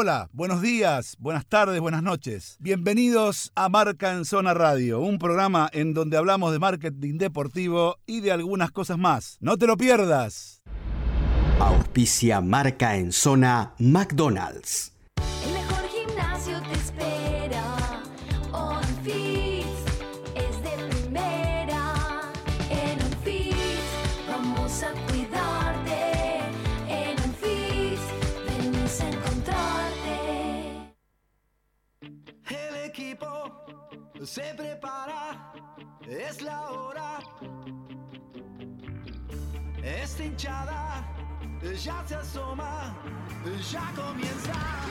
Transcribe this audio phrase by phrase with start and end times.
[0.00, 2.56] Hola, buenos días, buenas tardes, buenas noches.
[2.60, 8.20] Bienvenidos a Marca en Zona Radio, un programa en donde hablamos de marketing deportivo y
[8.20, 9.38] de algunas cosas más.
[9.40, 10.62] No te lo pierdas.
[11.58, 14.92] Auspicia Marca en Zona McDonald's.
[34.28, 35.52] Se prepara,
[36.06, 37.18] es la hora.
[39.82, 41.02] Esta hinchada
[41.82, 42.94] ya se asoma,
[43.72, 44.88] ya comienza.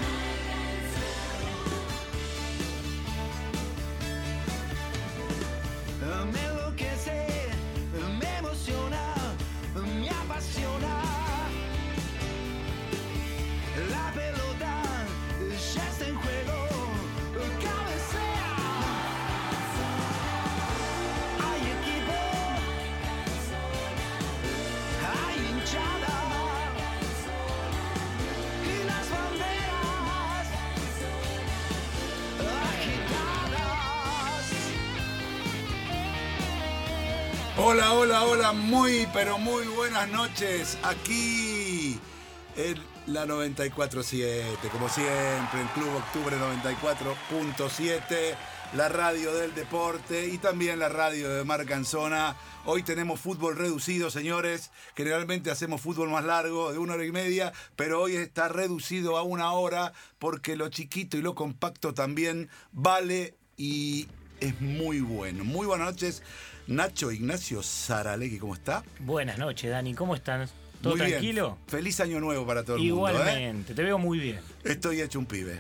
[37.69, 40.77] Hola, hola, hola, muy, pero muy buenas noches.
[40.83, 41.99] Aquí
[42.55, 48.35] en la 94.7, como siempre, el Club Octubre 94.7,
[48.73, 52.37] la radio del deporte y también la radio de Marca en Zona.
[52.63, 54.71] Hoy tenemos fútbol reducido, señores.
[54.95, 59.23] Generalmente hacemos fútbol más largo, de una hora y media, pero hoy está reducido a
[59.23, 64.07] una hora porque lo chiquito y lo compacto también vale y
[64.39, 65.43] es muy bueno.
[65.43, 66.21] Muy buenas noches,
[66.67, 68.83] Nacho Ignacio Saralegui, ¿cómo está?
[68.99, 69.93] Buenas noches, Dani.
[69.93, 70.51] ¿Cómo estás?
[70.81, 71.11] ¿Todo Muy bien.
[71.13, 71.57] tranquilo?
[71.67, 73.07] Feliz año nuevo para todo el mundo.
[73.07, 73.11] ¿eh?
[73.13, 74.39] Igualmente, te veo muy bien.
[74.63, 75.59] Estoy hecho un pibe.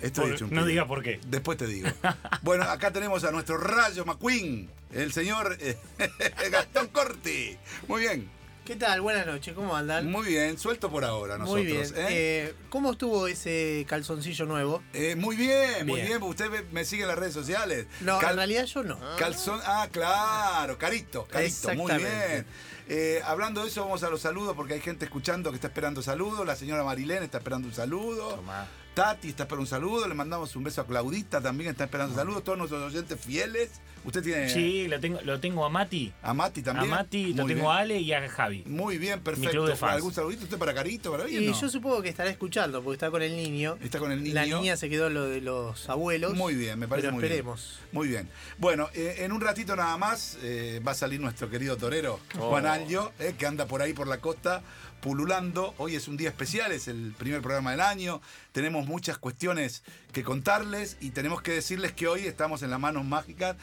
[0.00, 0.70] Estoy Por- hecho un no pibe.
[0.70, 1.18] diga por qué.
[1.26, 1.88] Después te digo.
[2.42, 5.76] Bueno, acá tenemos a nuestro Rayo McQueen, el señor eh,
[6.50, 7.56] Gastón Corti.
[7.88, 8.28] Muy bien,
[8.64, 9.00] ¿Qué tal?
[9.00, 10.08] Buenas noches, ¿cómo andan?
[10.08, 11.64] muy bien, suelto por ahora nosotros.
[11.64, 11.84] Muy bien.
[11.96, 12.06] ¿eh?
[12.10, 14.80] Eh, ¿Cómo estuvo ese calzoncillo nuevo?
[14.92, 16.06] Eh, muy bien, muy Bien.
[16.06, 17.86] bien, porque usted me- me sigue en las redes sociales.
[18.02, 19.00] No, Cal- en realidad yo no.
[19.18, 22.46] Calzón, ah, claro, carito, carito, muy bien.
[22.88, 26.00] Eh, hablando de eso, vamos a los saludos porque hay gente escuchando que está esperando
[26.00, 26.46] saludos.
[26.46, 28.36] La señora Marilén está esperando un saludo.
[28.36, 28.68] Tomá.
[28.94, 30.06] Tati está esperando un saludo.
[30.08, 32.42] Le mandamos un beso a Claudita también, está esperando un saludo.
[32.42, 33.70] Todos nuestros oyentes fieles.
[34.04, 36.12] Usted tiene Sí, lo tengo, lo tengo a Mati.
[36.22, 36.92] a Mati también.
[36.92, 37.66] A Mati, lo tengo bien.
[37.66, 38.64] a Ale y a Javi.
[38.66, 39.50] Muy bien, Mi perfecto.
[39.52, 39.92] club de fans.
[39.94, 41.12] ¿Algún saludito usted para Carito?
[41.12, 41.44] ¿Para bien?
[41.44, 41.60] Y no?
[41.60, 43.78] yo supongo que estará escuchando porque está con el niño.
[43.80, 44.34] Está con el niño.
[44.34, 46.34] La niña se quedó lo de los abuelos.
[46.34, 47.78] Muy bien, me parece pero muy esperemos.
[47.78, 47.88] bien.
[47.92, 48.28] Muy bien.
[48.58, 52.48] Bueno, eh, en un ratito nada más eh, va a salir nuestro querido torero, Oh.
[52.50, 54.62] Juan Alio, eh, que anda por ahí por la costa
[55.00, 55.74] pululando.
[55.78, 58.20] Hoy es un día especial, es el primer programa del año.
[58.52, 59.82] Tenemos muchas cuestiones
[60.12, 63.56] que contarles y tenemos que decirles que hoy estamos en las manos mágicas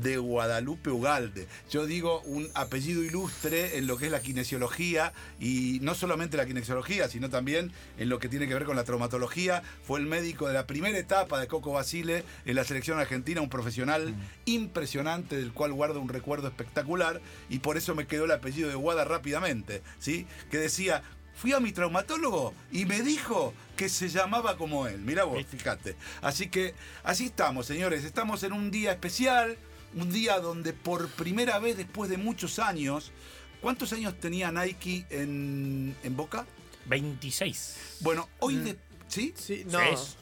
[0.00, 1.48] de Guadalupe Ugalde.
[1.70, 6.44] Yo digo un apellido ilustre en lo que es la kinesiología y no solamente la
[6.44, 9.62] kinesiología, sino también en lo que tiene que ver con la traumatología.
[9.82, 13.48] Fue el médico de la primera etapa de Coco Basile en la selección argentina, un
[13.48, 18.68] profesional impresionante del cual guardo un recuerdo espectacular y por eso me quedó el apellido
[18.68, 20.26] de Guada rápidamente, ¿sí?
[20.50, 21.02] Que decía,
[21.44, 25.00] fui a mi traumatólogo y me dijo que se llamaba como él.
[25.00, 25.94] Mira vos, fíjate.
[26.22, 26.72] Así que
[27.02, 28.02] así estamos, señores.
[28.04, 29.58] Estamos en un día especial,
[29.94, 33.12] un día donde por primera vez después de muchos años,
[33.60, 36.46] ¿cuántos años tenía Nike en, en Boca?
[36.86, 37.98] 26.
[38.00, 38.78] Bueno, hoy de...
[39.08, 39.34] ¿Sí?
[39.36, 39.80] Sí, no,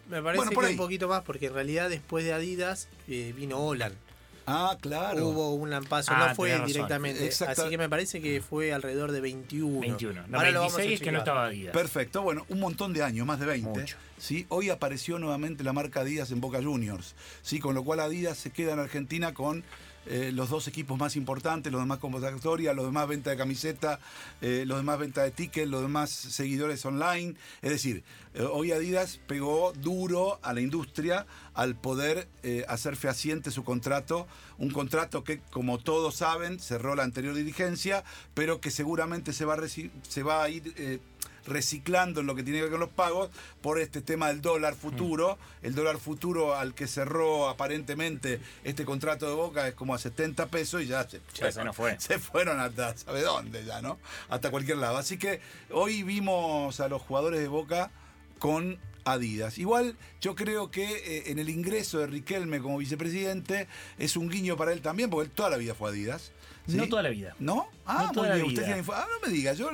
[0.09, 0.73] me parece Bueno, por que ahí.
[0.73, 3.93] un poquito más porque en realidad después de Adidas eh, vino Olan.
[4.53, 5.27] Ah, claro.
[5.29, 6.73] Hubo un lampazo, Ah, no fue tenés razón.
[6.73, 7.25] directamente.
[7.27, 9.81] Exacta- Así que me parece que fue alrededor de 21.
[9.81, 10.27] 21.
[10.29, 11.73] No, Ahora lo vamos a 26 es que no estaba Adidas.
[11.73, 13.81] Perfecto, bueno, un montón de años, más de 20.
[13.81, 13.97] Mucho.
[14.19, 14.47] ¿sí?
[14.51, 17.59] Hoy apareció nuevamente la marca Adidas en Boca Juniors, ¿sí?
[17.59, 19.65] con lo cual Adidas se queda en Argentina con
[20.07, 24.01] eh, los dos equipos más importantes, los demás convocatoria, los demás venta de camiseta,
[24.41, 27.35] eh, los demás venta de tickets, los demás seguidores online.
[27.63, 28.03] Es decir,
[28.35, 34.27] eh, hoy Adidas pegó duro a la industria al poder eh, hacer fehaciente su contrato,
[34.59, 38.05] un contrato que, como todos saben, cerró la anterior dirigencia,
[38.35, 41.01] pero que seguramente se va a, reci- se va a ir...
[41.47, 43.31] reciclando en lo que tiene que ver con los pagos
[43.61, 45.39] por este tema del dólar futuro.
[45.63, 50.47] El dólar futuro al que cerró aparentemente este contrato de Boca es como a 70
[50.47, 51.97] pesos y ya se, Ya se nos fue.
[52.01, 53.99] se fueron hasta sabe dónde ya, ¿no?
[54.29, 54.97] Hasta cualquier lado.
[54.97, 55.41] Así que
[55.71, 57.91] hoy vimos a los jugadores de Boca
[58.39, 59.59] con Adidas.
[59.59, 63.67] Igual yo creo que eh, en el ingreso de Riquelme como vicepresidente
[63.99, 66.33] es un guiño para él también, porque él toda la vida fue Adidas.
[66.69, 66.77] ¿sí?
[66.77, 67.35] No toda la vida.
[67.41, 67.69] ¿No?
[67.85, 68.47] Ah, No muy bien.
[68.47, 69.71] Usted tiene Ah, no me diga, yo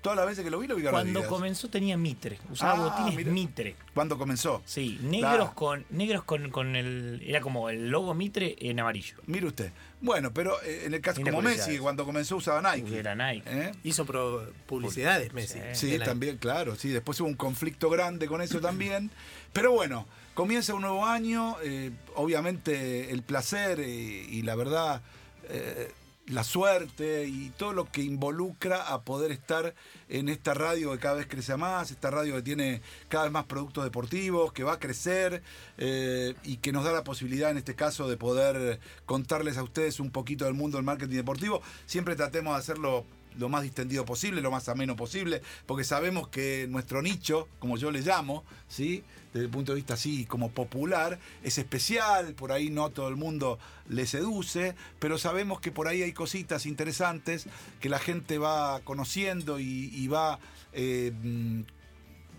[0.00, 1.28] Todas las veces que lo vi, lo vi con Cuando Adidas.
[1.28, 2.38] comenzó tenía mitre.
[2.50, 3.32] Usaba Ah, botines mira.
[3.32, 3.74] mitre.
[3.94, 4.62] Cuando comenzó.
[4.64, 5.52] Sí, negros Claro.
[5.54, 9.16] con negros con, con el era como el logo mitre en amarillo.
[9.26, 9.72] Mire usted.
[10.00, 11.42] Bueno, pero eh, en el caso Mira como.
[11.42, 12.96] Messi, cuando comenzó usaba Nike.
[12.96, 13.42] Era Nike.
[13.46, 13.72] ¿Eh?
[13.82, 15.54] Hizo pro- publicidades, Messi.
[15.58, 15.64] Sí.
[15.72, 16.04] Sí, de Nike.
[16.04, 16.90] también, claro, sí.
[16.90, 19.10] Después hubo un conflicto grande con eso también.
[19.52, 21.56] Pero bueno, comienza un nuevo año.
[21.64, 25.02] eh, obviamente el placer y la verdad,
[25.48, 25.90] eh,
[26.28, 29.74] la suerte y todo lo que involucra a poder estar
[30.08, 33.46] en esta radio que cada vez crece más, esta radio que tiene cada vez más
[33.46, 35.42] productos deportivos, que va a crecer
[35.78, 40.00] eh, y que nos da la posibilidad en este caso de poder contarles a ustedes
[40.00, 41.62] un poquito del mundo del marketing deportivo.
[41.86, 46.66] Siempre tratemos de hacerlo lo más distendido posible, lo más ameno posible, porque sabemos que
[46.68, 49.02] nuestro nicho, como yo le llamo, ¿sí?
[49.32, 53.16] desde el punto de vista así como popular, es especial, por ahí no todo el
[53.16, 53.58] mundo
[53.88, 57.46] le seduce, pero sabemos que por ahí hay cositas interesantes
[57.80, 60.38] que la gente va conociendo y, va...
[60.72, 61.60] eh, mm,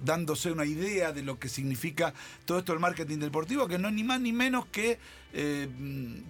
[0.03, 2.13] dándose una idea de lo que significa
[2.45, 4.99] todo esto del marketing deportivo, que no es ni más ni menos que
[5.33, 5.67] eh,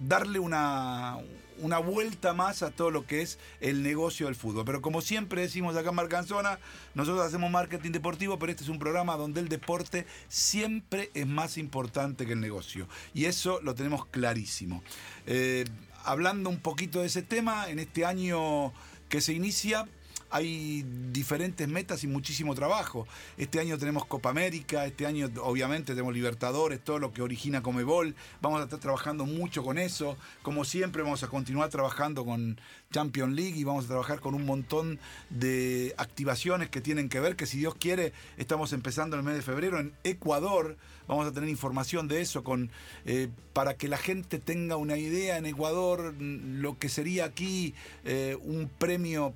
[0.06, 1.18] darle una,
[1.60, 4.64] una vuelta más a todo lo que es el negocio del fútbol.
[4.64, 6.58] Pero como siempre decimos acá en Marcanzona,
[6.94, 11.58] nosotros hacemos marketing deportivo, pero este es un programa donde el deporte siempre es más
[11.58, 12.88] importante que el negocio.
[13.14, 14.82] Y eso lo tenemos clarísimo.
[15.26, 15.64] Eh,
[16.04, 18.72] hablando un poquito de ese tema, en este año
[19.08, 19.86] que se inicia,
[20.30, 23.06] hay diferentes metas y muchísimo trabajo.
[23.36, 28.14] Este año tenemos Copa América, este año obviamente tenemos Libertadores, todo lo que origina Comebol.
[28.40, 30.16] Vamos a estar trabajando mucho con eso.
[30.42, 32.60] Como siempre vamos a continuar trabajando con
[32.92, 34.98] Champions League y vamos a trabajar con un montón
[35.30, 39.42] de activaciones que tienen que ver, que si Dios quiere, estamos empezando el mes de
[39.42, 40.76] febrero en Ecuador.
[41.06, 42.70] Vamos a tener información de eso con,
[43.04, 47.74] eh, para que la gente tenga una idea en Ecuador, lo que sería aquí
[48.04, 49.34] eh, un premio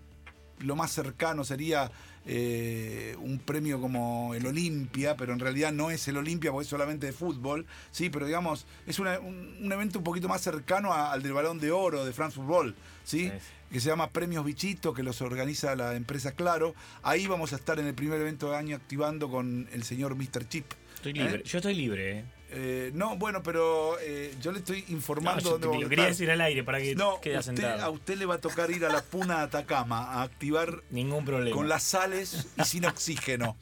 [0.60, 1.90] lo más cercano sería
[2.26, 6.68] eh, un premio como el Olimpia, pero en realidad no es el Olimpia porque es
[6.70, 10.92] solamente de fútbol, sí, pero digamos, es una- un, un evento un poquito más cercano
[10.92, 12.74] a- al del Balón de Oro de France Football,
[13.04, 13.30] ¿sí?
[13.70, 16.74] Que se llama Premios Bichito, que los organiza la empresa Claro.
[17.02, 20.48] Ahí vamos a estar en el primer evento de año activando con el señor Mr.
[20.48, 20.64] Chip.
[20.94, 21.24] Estoy ¿Eh?
[21.24, 21.42] libre.
[21.44, 22.24] Yo estoy libre, eh.
[22.56, 26.04] Eh, no, bueno, pero eh, yo le estoy No, informando yo dónde te- lo quería
[26.06, 27.82] decir al aire para que No, quede usted- sentado.
[27.82, 31.24] a usted le va a tocar ir a la Puna de Atacama a activar Ningún
[31.24, 31.56] problema.
[31.56, 33.56] con las sales y sin oxígeno.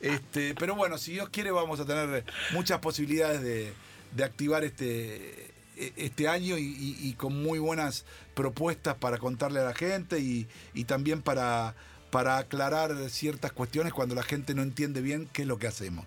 [0.00, 3.72] Este, pero bueno, si Dios quiere vamos a tener muchas posibilidades de,
[4.12, 8.04] de activar este, este año y, y- y con muy buenas
[8.34, 11.74] propuestas para contarle a la gente y, y también para,
[12.14, 16.06] para aclarar ciertas cuestiones cuando la gente no entiende bien qué es lo que hacemos.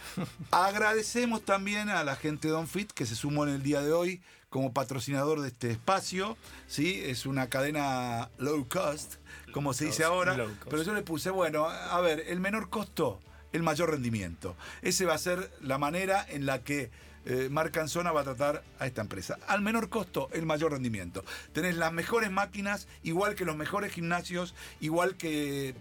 [0.50, 4.22] Agradecemos también a la gente de Fit que se sumó en el día de hoy
[4.48, 6.38] como patrocinador de este espacio.
[6.68, 7.02] ¿sí?
[7.04, 9.16] Es una cadena low cost,
[9.52, 10.46] como se dice cost, ahora.
[10.70, 13.20] Pero yo le puse, bueno, a ver, el menor costo,
[13.52, 14.56] el mayor rendimiento.
[14.80, 16.90] Ese va a ser la manera en la que
[17.24, 19.38] eh, Marcanzona va a tratar a esta empresa.
[19.46, 21.24] Al menor costo, el mayor rendimiento.
[21.52, 25.74] Tenés las mejores máquinas, igual que los mejores gimnasios, igual que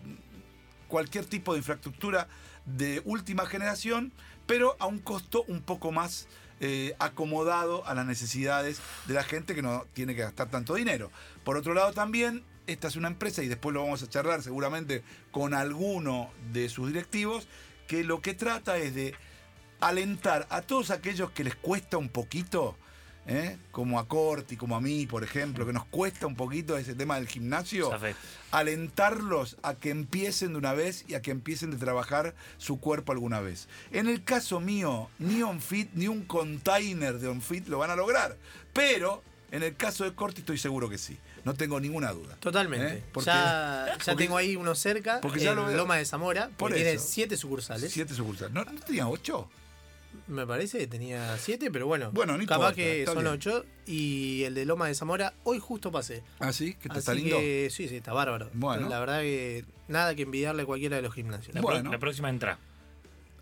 [0.88, 2.28] cualquier tipo de infraestructura
[2.66, 4.12] de última generación,
[4.46, 6.28] pero a un costo un poco más
[6.60, 11.10] eh, acomodado a las necesidades de la gente que no tiene que gastar tanto dinero.
[11.44, 15.04] Por otro lado también, esta es una empresa, y después lo vamos a charlar seguramente
[15.32, 17.48] con alguno de sus directivos,
[17.88, 19.16] que lo que trata es de
[19.82, 22.78] alentar a todos aquellos que les cuesta un poquito,
[23.28, 23.58] ¿eh?
[23.72, 27.16] como a Corti, como a mí, por ejemplo, que nos cuesta un poquito ese tema
[27.16, 27.92] del gimnasio,
[28.52, 33.12] alentarlos a que empiecen de una vez y a que empiecen de trabajar su cuerpo
[33.12, 33.68] alguna vez.
[33.92, 38.38] En el caso mío, ni OnFit ni un container de OnFit lo van a lograr,
[38.74, 42.36] pero en el caso de Corti estoy seguro que sí, no tengo ninguna duda.
[42.40, 42.98] Totalmente.
[42.98, 43.04] ¿Eh?
[43.12, 45.76] Porque- ya ya porque- tengo ahí uno cerca, porque ya en lo veo.
[45.78, 47.06] Loma de Zamora, Por que tiene eso.
[47.08, 47.92] siete sucursales.
[47.92, 48.54] Siete sucursales.
[48.54, 49.50] ¿No, no tenía ocho?
[50.28, 52.12] Me parece que tenía siete, pero bueno.
[52.12, 53.28] Bueno, no capaz importa, que son bien.
[53.28, 53.66] ocho.
[53.86, 56.24] Y el de Loma de Zamora, hoy justo pasé.
[56.40, 56.76] ¿Ah, sí?
[56.76, 57.38] ¿Que Así está lindo?
[57.38, 58.50] que sí, sí, está bárbaro.
[58.54, 58.88] Bueno.
[58.88, 61.54] La verdad que nada que envidiarle a cualquiera de los gimnasios.
[61.56, 61.92] La, Bueno.
[61.92, 62.60] la próxima entra.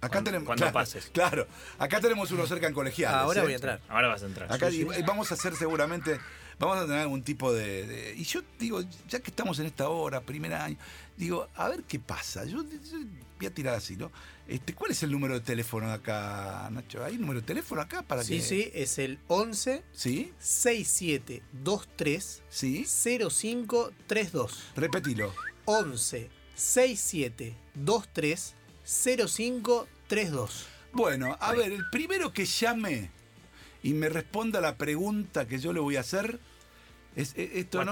[0.01, 0.45] Acá Cuando- tenemos.
[0.47, 1.09] cuando claro, pases.
[1.13, 1.47] Claro.
[1.77, 3.17] Acá tenemos uno cerca en colegiales.
[3.17, 3.43] Ahora ¿eh?
[3.43, 3.81] voy a entrar.
[3.89, 4.51] Ahora vas a entrar.
[4.51, 6.19] Acá Sí, vamos a hacer seguramente,
[6.57, 9.89] vamos a tener algún tipo de, de- Y yo digo, ya que estamos en esta
[9.89, 10.77] hora, primer año,
[11.17, 12.45] digo, a ver qué pasa.
[12.45, 12.97] Yo, yo
[13.39, 14.11] voy a tirar así, ¿no?
[14.47, 17.03] Este, ¿Cuál es el número de teléfono de acá, Nacho?
[17.03, 18.43] ¿Hay un número de teléfono acá para Sí, que.?
[18.43, 20.33] sí, es el 11 ¿Sí?
[20.39, 22.85] 6723 ¿Sí?
[22.85, 24.63] 0532.
[24.75, 25.33] Repetilo.
[25.65, 30.65] 11 6723 0532.
[30.91, 33.11] Bueno, a ver, el primero que llame
[33.83, 36.39] y me responda la pregunta que yo le voy a hacer,
[37.15, 37.91] Es, es- esto no,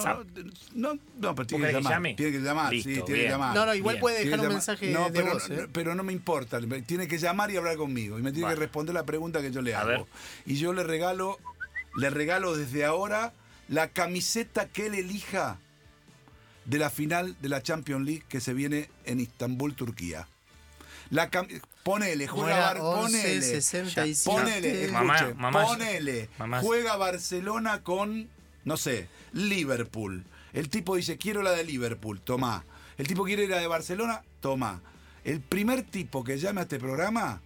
[0.76, 1.94] no, no, pero tiene que que llamar.
[1.94, 2.14] llame?
[2.14, 3.56] Tiene que llamar, Listo, sí, tiene que llamar.
[3.56, 4.02] No, no, igual Bien.
[4.02, 4.52] puede dejar un llamar.
[4.52, 5.50] mensaje no, de pero, voz.
[5.50, 5.68] ¿eh?
[5.74, 6.60] pero no me importa.
[6.86, 8.20] Tiene que llamar y hablar conmigo.
[8.20, 10.08] Y me tiene que responder la pregunta que yo le hago.
[10.46, 11.40] Y yo le regalo,
[11.98, 13.34] le regalo desde ahora
[13.68, 15.58] la camiseta que él elija
[16.66, 20.28] de la final de la Champions League que se viene en Estambul, Turquía.
[21.10, 21.48] La cam-
[21.84, 23.42] ponele, juega Bar- 11, ponele.
[23.42, 24.22] 67.
[24.26, 26.30] Ponele, escuche, Mamá, mamá, ponele.
[26.38, 26.60] mamá.
[26.62, 28.28] Juega Barcelona con,
[28.68, 30.24] no sé, Liverpool.
[30.54, 32.64] El tipo dice, quiero la de Liverpool, toma.
[32.98, 34.82] El tipo quiere la de Barcelona, toma.
[35.24, 37.42] El primer tipo que llame a este programa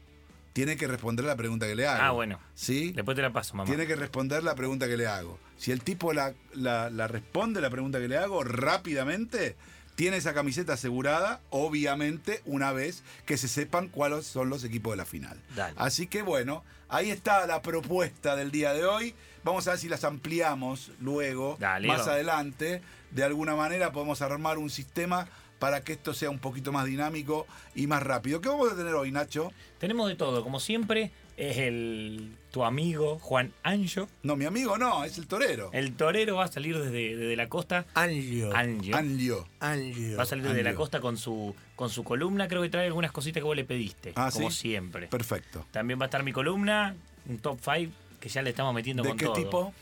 [0.53, 2.01] tiene que responder la pregunta que le hago.
[2.03, 2.39] Ah, bueno.
[2.55, 2.91] ¿Sí?
[2.91, 3.67] Después te la paso, mamá.
[3.67, 5.39] Tiene que responder la pregunta que le hago.
[5.57, 9.55] Si el tipo la, la- la responde la pregunta que le hago rápidamente,
[9.95, 14.97] tiene esa camiseta asegurada, obviamente, una vez que se sepan cuáles son los equipos de
[14.97, 15.39] la final.
[15.55, 15.75] Dale.
[15.77, 19.15] Así que bueno, ahí está la propuesta del día de hoy.
[19.43, 22.81] Vamos a ver si las ampliamos luego, Dale, más adelante.
[23.11, 25.27] De alguna manera podemos armar un sistema
[25.59, 27.45] para que esto sea un poquito más dinámico
[27.75, 28.41] y más rápido.
[28.41, 29.51] ¿Qué vamos a tener hoy, Nacho?
[29.77, 34.07] Tenemos de todo, como siempre, es el tu amigo Juan Anjo.
[34.23, 35.69] No, mi amigo no, es el torero.
[35.73, 37.85] El torero va a salir desde, desde la costa.
[37.93, 38.55] Angio.
[38.55, 38.95] Anjo.
[38.95, 39.47] Anlio.
[39.59, 40.17] Angio.
[40.17, 42.47] Va a salir desde la costa con su, con su columna.
[42.47, 44.13] Creo que trae algunas cositas que vos le pediste.
[44.15, 44.57] Ah, como ¿sí?
[44.61, 45.07] siempre.
[45.07, 45.65] Perfecto.
[45.71, 46.95] También va a estar mi columna,
[47.27, 49.35] un top 5 que ya le estamos metiendo ¿De con qué todo.
[49.35, 49.73] tipo?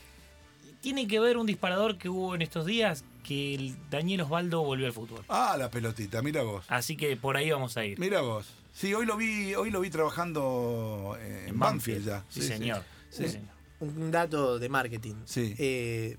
[0.80, 4.86] Tiene que ver un disparador que hubo en estos días que el Daniel Osvaldo volvió
[4.86, 5.22] al fútbol.
[5.28, 6.64] Ah, la pelotita, mira vos.
[6.68, 7.98] Así que por ahí vamos a ir.
[7.98, 8.46] Mira vos.
[8.72, 12.24] Sí, hoy lo vi, hoy lo vi trabajando eh, en Banfield ya.
[12.28, 12.82] Sí, señor.
[13.10, 13.30] Sí, Sí.
[13.30, 13.48] señor.
[13.80, 15.14] Un dato de marketing.
[15.24, 15.54] Sí.
[15.58, 16.16] Eh,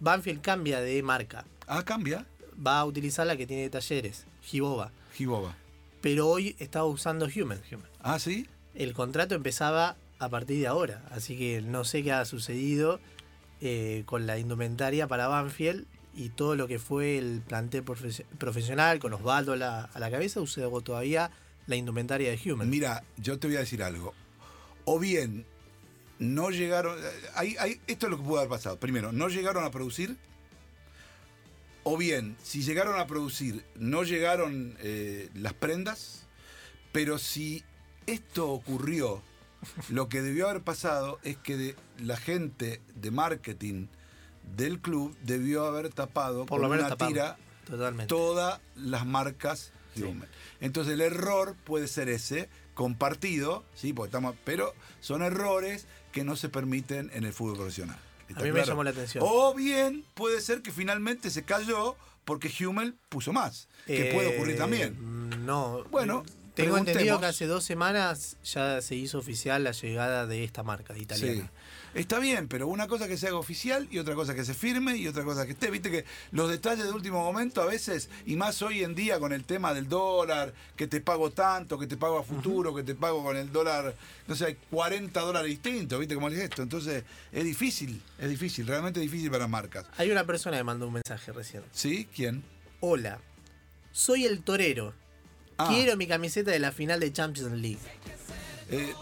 [0.00, 1.44] Banfield cambia de marca.
[1.66, 2.26] Ah, cambia.
[2.64, 4.90] Va a utilizar la que tiene talleres, Giboba.
[5.14, 5.56] Giboba.
[6.00, 7.60] Pero hoy estaba usando Human.
[8.00, 8.46] Ah, sí.
[8.74, 11.02] El contrato empezaba a partir de ahora.
[11.10, 13.00] Así que no sé qué ha sucedido
[13.60, 18.98] eh, con la indumentaria para Banfield y todo lo que fue el plantel profe- profesional
[18.98, 20.40] con Osvaldo a la, a la cabeza.
[20.40, 21.30] Usó todavía
[21.66, 22.68] la indumentaria de Human.
[22.68, 24.12] Mira, yo te voy a decir algo.
[24.84, 25.46] O bien
[26.18, 26.98] no llegaron.
[27.34, 28.78] hay- hay- esto es lo que pudo haber pasado.
[28.78, 30.16] Primero, no llegaron a producir.
[31.82, 36.22] O bien, si llegaron a producir, no llegaron eh, las prendas.
[36.92, 37.62] Pero si
[38.06, 39.22] esto ocurrió,
[39.90, 43.86] lo que debió haber pasado es que de- la gente de marketing
[44.56, 47.10] del club debió haber tapado Por con lo menos una tapado.
[47.10, 48.08] tira Totalmente.
[48.08, 49.72] todas las marcas
[50.02, 50.28] Hummel.
[50.60, 53.92] Entonces el error puede ser ese, compartido, ¿sí?
[53.92, 57.98] Porque estamos, pero son errores que no se permiten en el fútbol profesional.
[58.28, 59.24] ¿Está A mí me llamó la atención.
[59.26, 64.54] O bien puede ser que finalmente se cayó porque Hummel puso más, que puede ocurrir
[64.54, 65.44] Eh, también.
[65.44, 65.84] No.
[65.90, 66.24] Bueno,
[66.54, 70.96] Tengo entendido que hace dos semanas ya se hizo oficial la llegada de esta marca
[70.96, 71.42] italiana.
[71.42, 71.50] Sí.
[71.94, 74.96] Está bien, pero una cosa que se haga oficial y otra cosa que se firme
[74.96, 75.70] y otra cosa que esté.
[75.70, 79.32] Viste que los detalles de último momento a veces, y más hoy en día con
[79.32, 82.96] el tema del dólar, que te pago tanto, que te pago a futuro, que te
[82.96, 83.94] pago con el dólar,
[84.26, 86.62] no sé, hay 40 dólares distintos, ¿viste cómo es esto?
[86.62, 89.86] Entonces es difícil, es difícil, realmente difícil para las marcas.
[89.96, 91.62] Hay una persona que mandó un mensaje recién.
[91.70, 92.08] ¿Sí?
[92.12, 92.42] ¿Quién?
[92.80, 93.20] Hola,
[93.92, 94.94] soy el torero.
[95.58, 95.68] Ah.
[95.70, 97.78] Quiero mi camiseta de la final de Champions League.
[98.70, 98.92] Eh,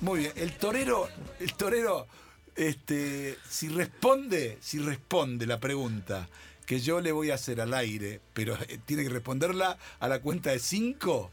[0.00, 1.08] muy bien, el torero,
[1.40, 2.06] el torero,
[2.54, 6.28] este, si responde, si responde la pregunta
[6.66, 10.20] que yo le voy a hacer al aire, pero eh, tiene que responderla a la
[10.20, 11.30] cuenta de cinco,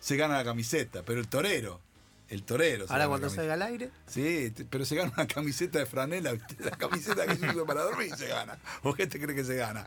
[0.00, 1.02] se gana la camiseta.
[1.02, 1.80] Pero el torero,
[2.28, 2.86] el torero.
[2.86, 6.70] se Ahora cuando salga al aire, Sí, pero se gana una camiseta de franela, la
[6.72, 8.58] camiseta que se usa para dormir se gana.
[8.82, 9.84] ¿O qué te cree que se gana?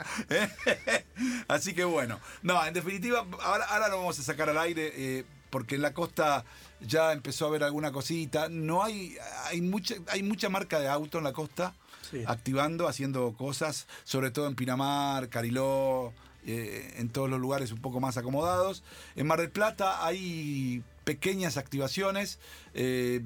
[1.47, 5.25] Así que bueno, no, en definitiva, ahora, ahora lo vamos a sacar al aire eh,
[5.51, 6.45] porque en la costa
[6.81, 8.47] ya empezó a haber alguna cosita.
[8.49, 11.73] No hay, hay mucha, hay mucha marca de auto en la costa
[12.11, 12.23] Sí.
[12.25, 16.11] activando, haciendo cosas, sobre todo en Pinamar, Cariló,
[16.43, 18.81] eh, en todos los lugares un poco más acomodados.
[19.15, 22.39] En Mar del Plata hay pequeñas activaciones.
[22.73, 23.21] eh,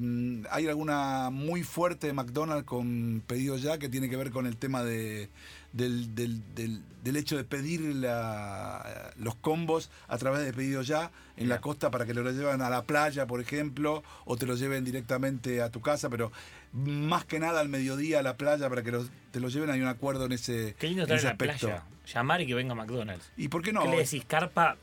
[0.50, 4.58] hay alguna muy fuerte de McDonald's con pedido ya que tiene que ver con el
[4.58, 5.30] tema de,
[5.74, 11.12] del, del- del- del hecho de pedir la- los combos a través de pedido ya
[11.36, 14.56] en la costa para que lo lleven a la playa, por ejemplo, o te lo
[14.56, 16.32] lleven directamente a tu casa, pero
[16.72, 19.70] más que nada al mediodía a la playa para que los- te lo lleven.
[19.72, 21.68] Hay un acuerdo en ese, Qué lindo en estar en la aspecto.
[21.68, 21.84] playa.
[22.14, 23.32] Llamar y que venga McDonald's.
[23.38, 23.84] ¿Y por qué no?
[23.84, 24.24] ¿Qué le decís?
[24.26, 24.78] Carpa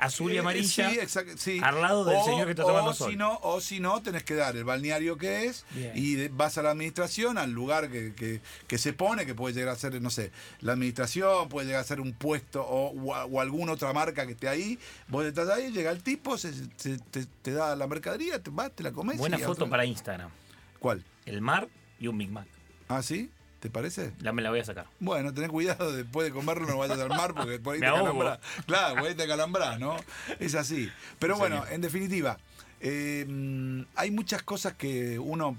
[0.00, 0.90] azul y Eh, amarilla.
[0.90, 1.60] sí, exacto, sí.
[1.62, 3.10] al lado del señor que está tomando o sol.
[3.10, 5.92] Si no, o si no, tenés que dar el balneario que es Bien.
[5.94, 9.74] y vas a la administración, al lugar que, que- que se pone, que puede llegar
[9.74, 13.72] a ser, no sé, la administración, puede llegar a ser un puesto o, o alguna
[13.72, 14.78] otra marca que esté ahí.
[15.08, 18.70] Vos estás ahí, llega el tipo, se, se- te, te da la mercadería, te vas,
[18.72, 19.16] te la comes.
[19.18, 20.30] Buena foto otra- para Instagram.
[20.78, 21.02] ¿Cuál?
[21.24, 22.46] El mar y un Big Mac.
[22.88, 23.30] ¿Ah, sí?
[23.60, 24.12] ¿Te parece?
[24.20, 24.86] La me la voy a sacar.
[25.00, 27.92] Bueno, ten cuidado después de comerlo, no vayas al mar porque por ahí Me te
[27.92, 28.38] calambrás.
[28.66, 29.96] Claro, por ahí te calambrás, ¿no?
[30.38, 30.90] Es así.
[31.18, 32.38] Pero bueno, en definitiva,
[32.80, 35.56] eh, hay muchas cosas que uno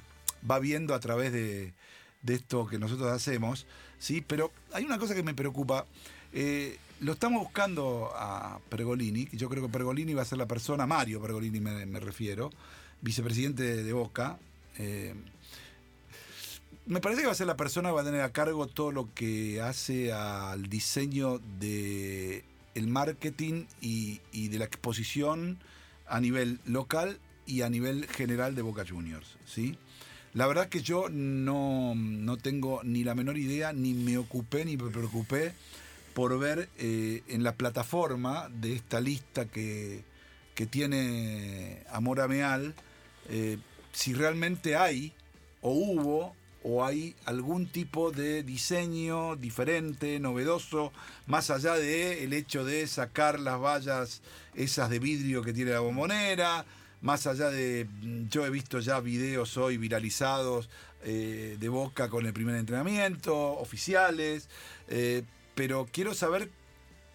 [0.50, 1.74] va viendo a través de,
[2.22, 3.66] de esto que nosotros hacemos,
[4.00, 4.24] ¿sí?
[4.26, 5.86] Pero hay una cosa que me preocupa.
[6.34, 10.86] Eh, lo estamos buscando a Pergolini, yo creo que Pergolini va a ser la persona,
[10.88, 12.52] Mario Pergolini me, me refiero,
[13.02, 14.38] vicepresidente de, de Boca.
[14.78, 15.14] eh,
[16.88, 18.92] me parece que va a ser la persona que va a tener a cargo todo
[18.92, 25.58] lo que hace al diseño de el marketing y, de la exposición
[26.08, 29.78] a nivel local y a nivel general de Boca Juniors, ¿sí?
[30.34, 34.78] La verdad que yo no, no tengo ni la menor idea, ni me ocupé, ni
[34.78, 35.54] me preocupé
[36.14, 40.04] por ver eh, en la plataforma de esta lista que,
[40.54, 42.76] que tiene Amor Ameal,
[43.30, 43.58] eh,
[43.92, 45.14] si realmente hay
[45.62, 46.36] o hubo
[46.70, 50.92] o hay algún tipo de diseño diferente, novedoso,
[51.26, 54.22] más allá de el hecho de sacar las vallas
[54.54, 56.66] esas de vidrio que tiene la bombonera,
[57.02, 60.70] más allá de, mm, yo he visto ya videos hoy viralizados
[61.04, 64.50] eh, de Boca con el primer entrenamiento, oficiales,
[64.90, 65.24] eh,
[65.56, 66.50] pero quiero saber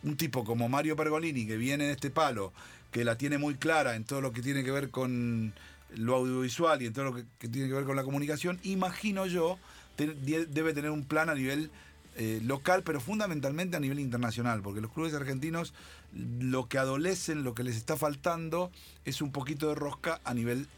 [0.02, 2.54] un tipo como Mario Pergolini, que viene en este palo,
[2.90, 5.52] que la tiene muy clara en todo lo que tiene que ver con
[5.96, 9.58] lo audiovisual y en todo lo que, tiene que ver con la comunicación, imagino yo,
[9.96, 11.70] debe tener un plan a nivel
[12.16, 15.72] eh, local, pero fundamentalmente a nivel internacional, porque los clubes argentinos
[16.12, 18.70] lo que adolecen, lo que les está faltando
[19.04, 20.68] es un poquito de rosca a nivel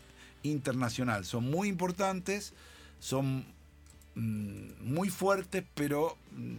[0.44, 1.24] internacional.
[1.24, 2.52] Son muy importantes,
[3.00, 3.44] son
[4.14, 6.54] mm, muy fuertes, pero mm,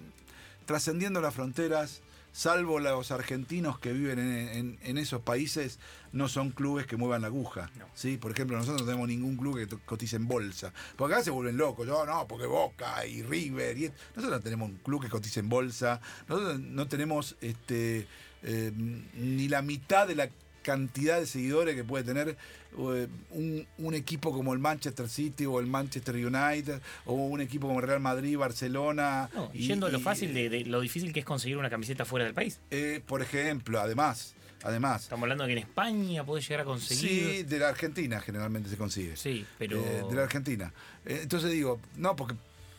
[0.66, 2.02] trascendiendo las fronteras,
[2.36, 5.80] salvo los argentinos que viven en, en- en esos países,
[6.12, 7.72] no son clubes que muevan la aguja.
[7.80, 7.86] No.
[7.94, 8.18] ¿sí?
[8.18, 10.74] Por ejemplo, nosotros no tenemos ningún club que cotice en bolsa.
[10.98, 11.88] Porque acá se vuelven locos.
[11.88, 13.78] Yo, no, porque Boca y River.
[13.78, 13.84] Y...
[14.16, 16.02] Nosotros no tenemos un club que cotice en bolsa.
[16.28, 18.06] Nosotros no tenemos este,
[18.44, 20.30] eh, ni la mitad de la
[20.66, 22.30] cantidad de seguidores que puede tener
[22.78, 27.68] eh, un, un equipo como el Manchester City o el Manchester United o un equipo
[27.68, 29.30] como el Real Madrid, Barcelona.
[29.34, 31.70] No, y yendo a lo y, fácil de, de lo difícil que es conseguir una
[31.70, 32.60] camiseta fuera del país.
[32.72, 35.04] eh, por ejemplo, además, además.
[35.04, 37.10] Estamos hablando de que en España podés llegar a conseguir.
[37.38, 39.16] Sí, de la Argentina generalmente se consigue.
[39.16, 39.78] Sí, pero.
[39.80, 40.74] Eh, de la Argentina.
[41.06, 42.34] Eh, entonces digo, no, porque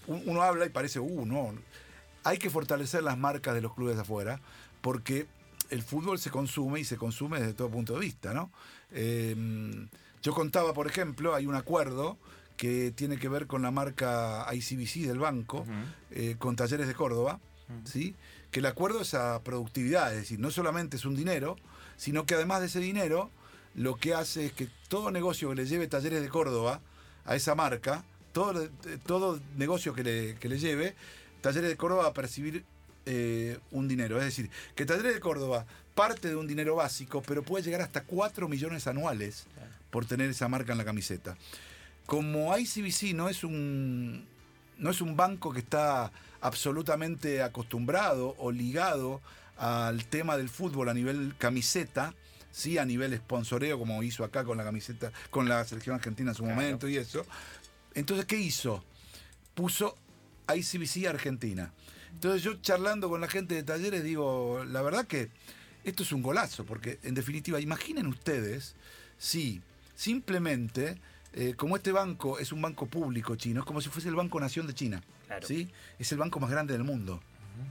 [0.08, 1.54] un- uno habla y parece, uh, no.
[2.24, 4.40] Hay que fortalecer las marcas de los clubes de afuera,
[4.80, 5.26] porque
[5.70, 8.50] el fútbol se consume y se consume desde todo punto de vista, ¿no?
[8.92, 9.34] Eh,
[10.22, 12.18] yo contaba, por ejemplo, hay un acuerdo
[12.56, 15.64] que tiene que ver con la marca ICBC del banco,
[16.10, 17.38] eh, con Talleres de Córdoba,
[17.84, 18.14] ¿sí?
[18.50, 21.56] que el acuerdo es a productividad, es decir, no solamente es un dinero,
[21.96, 23.30] sino que además de ese dinero,
[23.74, 26.80] lo que hace es que todo negocio que le lleve Talleres de Córdoba
[27.24, 28.70] a esa marca, todo, eh,
[29.04, 30.94] todo negocio que le, que le lleve,
[31.42, 32.64] Talleres de Córdoba va a percibir
[33.06, 34.18] eh, un dinero.
[34.18, 35.64] Es decir, que Talleres de Córdoba
[35.94, 39.46] parte de un dinero básico, pero puede llegar hasta 4 millones anuales
[39.90, 41.36] por tener esa marca en la camiseta.
[42.04, 44.26] Como ICBC no es un,
[44.78, 49.20] no es un banco que está absolutamente acostumbrado o ligado
[49.56, 52.14] al tema del fútbol a nivel camiseta,
[52.52, 56.34] sí a nivel sponsoreo, como hizo acá con la camiseta, con la selección argentina en
[56.36, 56.56] su Claro.
[56.60, 57.24] momento y eso.
[57.94, 58.84] Entonces, ¿qué hizo?
[59.54, 59.96] Puso
[60.54, 61.72] ICBC Argentina.
[62.16, 65.28] Entonces yo charlando con la gente de talleres digo, la verdad que
[65.84, 68.74] esto es un golazo, porque en definitiva, imaginen ustedes
[69.18, 69.60] si
[69.94, 70.98] simplemente,
[71.34, 74.40] eh, como este banco es un banco público chino, es como si fuese el Banco
[74.40, 75.02] Nación de China.
[75.26, 75.46] Claro.
[75.46, 75.70] ¿sí?
[75.98, 77.20] Es el banco más grande del mundo.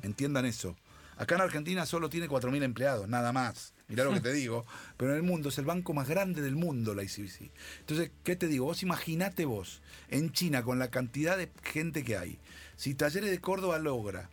[0.03, 0.75] Entiendan eso.
[1.17, 3.73] Acá en Argentina solo tiene 4.000 empleados, nada más.
[3.87, 4.63] Mirá lo que te digo.
[4.97, 7.49] Pero en el mundo es el banco más grande del mundo, la ICBC.
[7.79, 8.65] Entonces, ¿qué te digo?
[8.65, 12.37] Vos imaginate vos, en China, con la cantidad de gente que hay,
[12.75, 14.29] si Talleres de Córdoba logra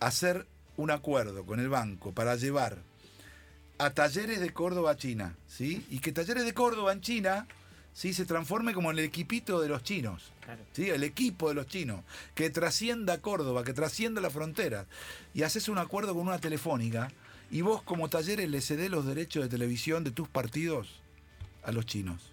[0.00, 2.78] hacer un acuerdo con el banco para llevar
[3.78, 5.86] a Talleres de Córdoba a China, ¿sí?
[5.90, 7.46] Y que Talleres de Córdoba en China,
[7.92, 8.14] ¿sí?
[8.14, 10.32] Se transforme como en el equipito de los chinos.
[10.44, 10.62] Claro.
[10.72, 10.90] ¿sí?
[10.90, 14.86] el equipo de los chinos, que trascienda Córdoba, que trascienda la frontera,
[15.34, 17.10] y haces un acuerdo con una telefónica,
[17.50, 21.00] y vos como talleres le cedés los derechos de televisión de tus partidos
[21.64, 22.32] a los chinos,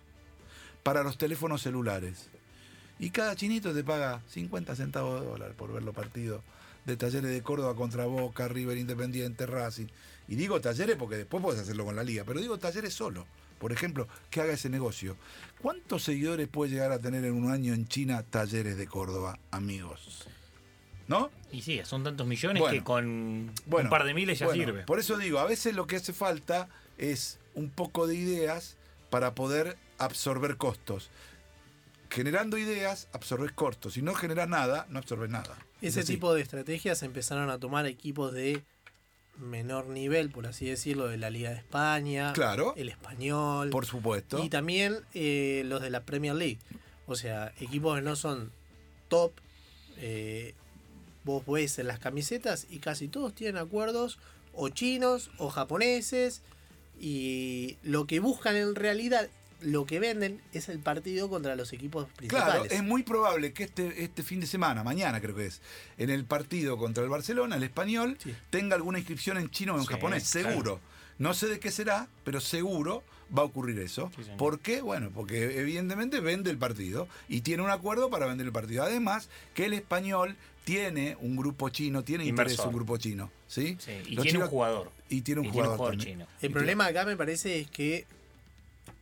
[0.83, 2.29] para los teléfonos celulares.
[2.99, 6.41] Y cada chinito te paga 50 centavos de dólar por ver los partidos
[6.85, 9.87] de talleres de Córdoba contra Boca, River Independiente, Racing.
[10.27, 13.25] Y digo talleres porque después puedes hacerlo con la liga, pero digo talleres solo.
[13.59, 15.15] Por ejemplo, que haga ese negocio.
[15.61, 20.27] ¿Cuántos seguidores puede llegar a tener en un año en China Talleres de Córdoba, amigos?
[21.07, 21.29] ¿No?
[21.51, 22.77] Y sí, son tantos millones Bueno.
[22.77, 24.83] que con Bueno, un par de miles ya bueno, sirve.
[24.83, 28.75] Por eso digo, a veces lo que hace falta es un poco de ideas
[29.09, 31.09] para poder absorber costos.
[32.13, 33.89] Generando ideas, absorbes corto.
[33.89, 35.57] Si no generas nada, no absorbes nada.
[35.81, 38.63] Es Ese tipo de estrategias empezaron a tomar equipos de
[39.37, 42.73] menor nivel, por así decirlo, de la Liga de España, Claro.
[42.77, 44.43] el español, Por supuesto.
[44.43, 46.59] y también eh, los de la Premier League.
[47.07, 48.51] O sea, equipos que no son
[49.09, 49.31] top.
[49.97, 50.53] eh,
[51.25, 54.19] vos ves en las camisetas y casi todos tienen acuerdos
[54.53, 56.41] o chinos o japoneses.
[56.99, 59.29] Y lo que buscan en realidad,
[59.63, 62.71] lo que venden es el partido contra los equipos Claro, principales.
[62.71, 65.61] es muy probable que este, este fin de semana, mañana creo que es,
[65.97, 68.33] en el partido contra el Barcelona, el español, Sí.
[68.49, 70.49] tenga alguna inscripción en chino o en Sí, japonés, claro.
[70.49, 70.79] seguro.
[71.19, 73.03] No sé de qué será, pero seguro
[73.35, 74.11] va a ocurrir eso.
[74.15, 74.23] Sí.
[74.37, 74.81] ¿Por qué?
[74.81, 78.83] Bueno, porque evidentemente vende el partido y tiene un acuerdo para vender el partido.
[78.83, 82.67] Además, que el español tiene un grupo chino, tiene interés Inversor.
[82.69, 83.31] un grupo chino.
[83.47, 83.77] ¿sí?
[83.79, 84.91] Sí, y Los tiene un jugador.
[85.09, 86.25] Y tiene un Y jugador, chino.
[86.41, 88.05] El Y problema acá me parece es que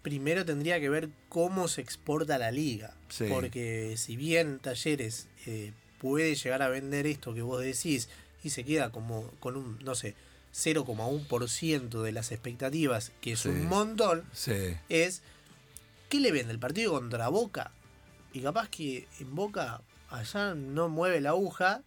[0.01, 2.93] primero tendría que ver cómo se exporta la liga.
[3.09, 3.25] Sí.
[3.29, 8.09] Porque si bien Talleres eh, puede llegar a vender esto que vos decís
[8.43, 10.15] y se queda como con un, no sé,
[10.53, 13.49] 0,1% de las expectativas, que es Sí.
[13.49, 14.75] un montón, Sí.
[14.89, 15.21] es
[16.09, 17.71] ¿qué le vende el partido contra Boca?
[18.33, 21.83] Y capaz que en Boca allá no mueve la aguja,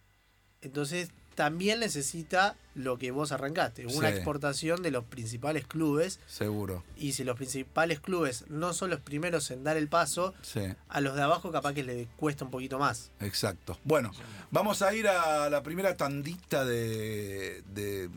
[0.61, 4.15] entonces también necesita lo que vos arrancaste, una Sí.
[4.15, 6.19] exportación de los principales clubes.
[6.27, 6.83] Seguro.
[6.97, 10.61] Y si los principales clubes no son los primeros en dar el paso, Sí.
[10.89, 13.11] a los de abajo capaz que le cuesta un poquito más.
[13.21, 13.77] Exacto.
[13.85, 14.11] Bueno,
[14.51, 18.09] vamos a ir a la primera tandita de, de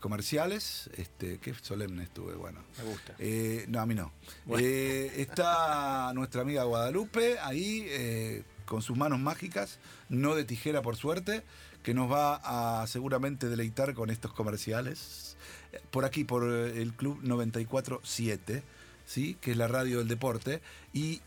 [0.00, 0.88] comerciales.
[0.96, 2.60] Este, qué solemne estuve, bueno.
[2.78, 3.14] Me gusta.
[3.18, 4.12] Eh, no, a mí no.
[4.46, 4.66] Bueno.
[4.66, 10.96] Eh, está nuestra amiga Guadalupe ahí eh, con sus manos mágicas, no de tijera por
[10.96, 11.42] suerte,
[11.86, 15.36] que nos va a seguramente deleitar con estos comerciales.
[15.92, 18.64] Por aquí, por eh, el Club 947,
[19.04, 19.36] ¿sí?
[19.40, 20.60] que es la radio del deporte.
[20.92, 21.20] Y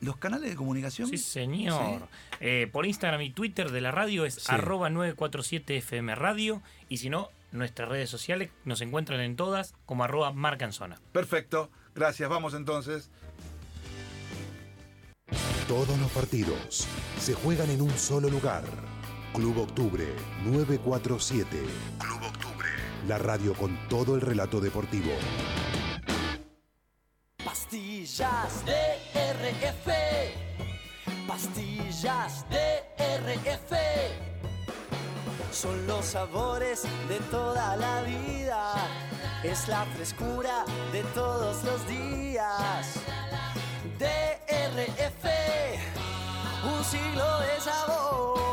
[0.00, 1.10] los canales de comunicación.
[1.10, 2.08] Sí, señor.
[2.40, 4.46] Eh, por Instagram y Twitter de la radio es Sí.
[4.48, 6.62] arroba 947FM Radio.
[6.88, 10.98] Y si no, nuestras redes sociales nos encuentran en todas como arroba marca en zona.
[11.12, 12.30] Perfecto, gracias.
[12.30, 13.10] Vamos entonces.
[15.68, 16.88] Todos los partidos
[17.20, 18.64] se juegan en un solo lugar.
[19.38, 20.04] Club Octubre
[20.46, 21.46] 947.
[21.96, 22.68] Club Octubre.
[23.06, 25.12] La radio con todo el relato deportivo.
[27.44, 29.86] Pastillas de RF.
[31.28, 33.74] Pastillas de RF.
[35.52, 38.74] Son los sabores de toda la vida.
[39.44, 42.94] Es la frescura de todos los días.
[44.00, 45.24] DRF.
[46.64, 48.47] Un siglo de sabor.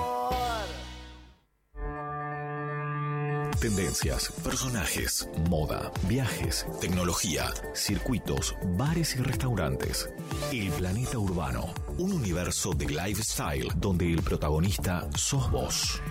[3.60, 10.10] Tendencias, personajes, moda, viajes, tecnología, circuitos, bares y restaurantes.
[10.52, 16.02] El planeta urbano, un universo de lifestyle donde el protagonista sos vos.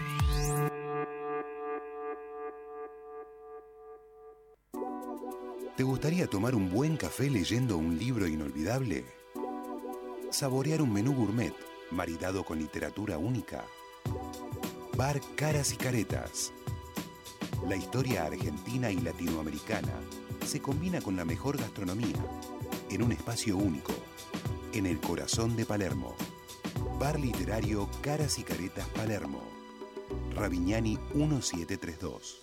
[5.77, 9.05] ¿Te gustaría tomar un buen café leyendo un libro inolvidable?
[10.31, 11.55] ¿Saborear un menú gourmet
[11.91, 13.65] maridado con literatura única?
[14.97, 16.53] Bar Caras y Caretas.
[17.69, 19.93] La historia argentina y latinoamericana
[20.45, 22.23] se combina con la mejor gastronomía
[22.91, 23.93] en un espacio único,
[24.75, 26.15] en el corazón de Palermo.
[27.01, 29.41] Bar literario Caras y Caretas Palermo.
[30.35, 32.39] Ravignani 1732.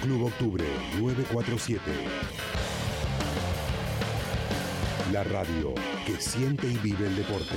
[0.00, 0.64] Club Octubre
[1.00, 1.82] 947.
[5.12, 5.74] La radio
[6.06, 7.56] que siente y vive el deporte.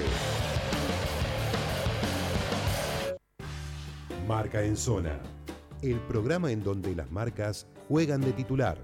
[4.28, 5.22] Marca en zona.
[5.84, 8.78] El programa en donde las marcas juegan de titular.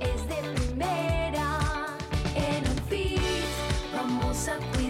[0.00, 1.58] es de primera.
[2.34, 2.64] En
[3.92, 4.89] vamos a cuidarte.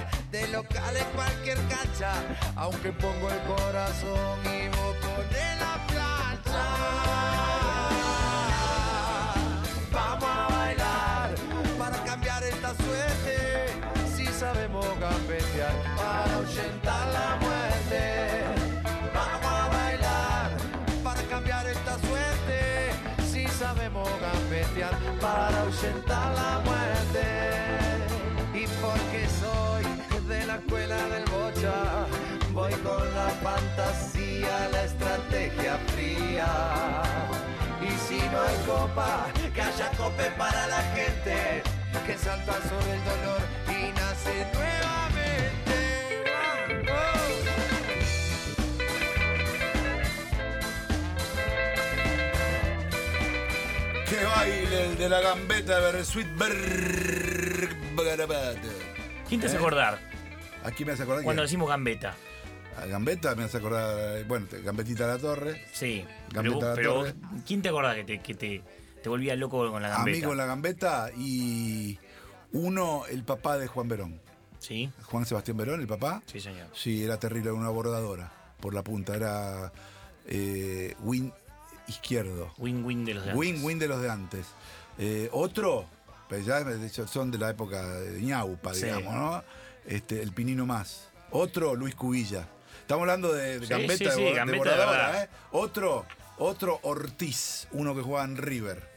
[0.31, 2.13] de local en cualquier cancha,
[2.55, 6.67] aunque pongo el corazón y vos pones la plancha.
[9.91, 11.35] Vamos a bailar
[11.77, 13.67] para cambiar esta suerte,
[14.15, 18.43] si sabemos gambetear para ahuyentar la muerte.
[19.13, 20.51] Vamos a bailar
[21.03, 22.91] para cambiar esta suerte,
[23.29, 27.25] si sabemos gambetear para ahuyentar la muerte.
[28.53, 29.70] Y porque soy
[30.51, 32.07] la escuela del bocha,
[32.51, 37.03] voy con la fantasía, la estrategia fría.
[37.81, 41.63] Y si no hay copa, que haya cope para la gente,
[42.05, 45.77] que salta sobre el dolor y nace nuevamente.
[54.09, 56.27] Que baile el de la gambeta de Bersuit
[59.29, 60.10] ¿Quién te hace acordar
[60.63, 62.15] Aquí me hace acordar cuando que decimos gambeta?
[62.77, 66.05] a Gambetta me hace acordar, eh, bueno, Gambetita de la Torre, Sí.
[66.31, 67.13] Gambetta Pero, la pero Torre.
[67.45, 68.61] ¿quién te acordás que te, que te,
[69.03, 70.17] te volvía loco con la gambeta?
[70.17, 71.99] amigo en la Gambetta y
[72.53, 74.21] uno, el papá de Juan Verón.
[74.59, 76.21] Sí, Juan Sebastián Verón, el papá.
[76.27, 76.67] sí, señor.
[76.73, 79.71] Sí, era terrible, una bordadora por la punta, era
[80.27, 81.33] eh, win
[81.87, 82.53] izquierdo.
[82.57, 83.65] Win-win de los de Win, antes.
[83.65, 84.45] win de los de antes.
[84.97, 85.85] Eh, otro,
[86.29, 86.63] pues ya
[87.07, 88.85] son de la época de ñaupa, Sí.
[88.85, 89.43] digamos, ¿no?
[89.85, 91.07] Este, el Pinino Más.
[91.31, 92.47] Otro, Luis Cubilla.
[92.81, 95.23] Estamos hablando de Sí, gambeta sí, de, sí, bor- de gambeta de bordadora, verdad.
[95.23, 95.29] ¿eh?
[95.51, 96.05] Otro,
[96.37, 98.89] otro Ortiz, uno que juega en River.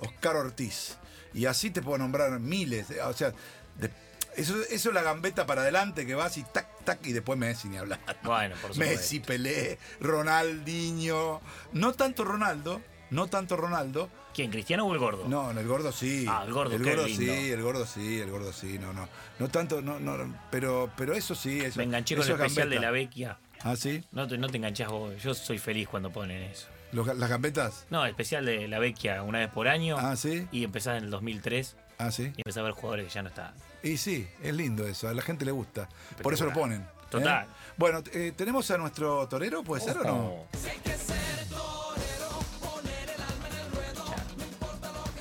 [0.00, 0.96] Oscar Ortiz.
[1.34, 2.90] Y así te puedo nombrar miles.
[2.90, 3.32] eh, O sea,
[3.78, 3.90] de-
[4.36, 7.68] eso, eso es la gambeta para adelante que vas y tac, tac, y después Messi
[7.68, 8.00] ni hablar.
[8.22, 8.94] Bueno, por supuesto.
[8.96, 11.40] Messi, Pelé, Ronaldinho.
[11.72, 12.80] No tanto Ronaldo,
[13.12, 14.08] no tanto Ronaldo.
[14.34, 15.24] ¿Quién, Cristiano o el gordo?
[15.28, 16.26] No, el gordo sí.
[16.28, 17.32] Ah, el gordo, El qué gordo lindo.
[17.32, 19.08] sí, el gordo sí, el gordo sí, no, no.
[19.38, 20.16] No tanto, no, no,
[20.50, 21.78] pero, pero eso sí, eso.
[21.78, 22.86] Me enganché con eso el es especial de gambeta.
[22.90, 23.38] la Vecchia.
[23.62, 24.02] Ah, sí.
[24.12, 25.22] No te, no te enganchás vos.
[25.22, 26.66] Yo soy feliz cuando ponen eso.
[26.92, 27.86] Los- las gambetas.
[27.90, 29.96] No, especial de la Vecchia una vez por año.
[29.98, 30.48] Ah, sí.
[30.50, 32.24] Y empezás en el 2003 Ah, sí.
[32.24, 33.52] y empezás a ver jugadores que ya no están.
[33.82, 35.88] Y sí, es lindo eso, a la gente le gusta.
[36.22, 36.80] Por eso lo ponen.
[36.82, 36.86] ¿eh?
[37.10, 37.46] Total.
[37.76, 39.62] Bueno, eh, ¿tenemos a nuestro torero?
[39.62, 40.16] ¿Puede ser o no?
[40.16, 40.48] Ojo.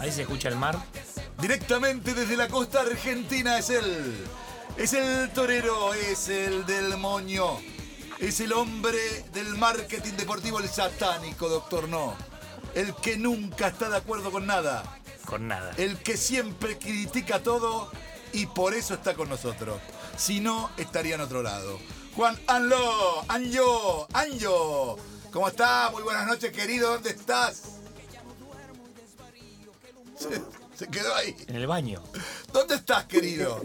[0.01, 0.79] Ahí se escucha el mar.
[1.39, 4.25] Directamente desde la costa argentina es él.
[4.75, 7.59] Es el torero, es el del moño.
[8.17, 8.97] Es el hombre
[9.31, 12.15] del marketing deportivo, el satánico, doctor No.
[12.73, 14.81] El que nunca está de acuerdo con nada.
[15.25, 15.71] Con nada.
[15.77, 17.91] El que siempre critica todo
[18.33, 19.79] y por eso está con nosotros.
[20.17, 21.77] Si no, estaría en otro lado.
[22.15, 24.97] Juan Anlo, Anjo, Anjo.
[25.31, 25.91] ¿Cómo estás?
[25.91, 26.89] Muy buenas noches, querido.
[26.89, 27.80] ¿Dónde estás?
[30.21, 30.41] Se,
[30.75, 31.35] se quedó ahí.
[31.47, 32.01] En el baño.
[32.53, 33.61] ¿Dónde estás, querido?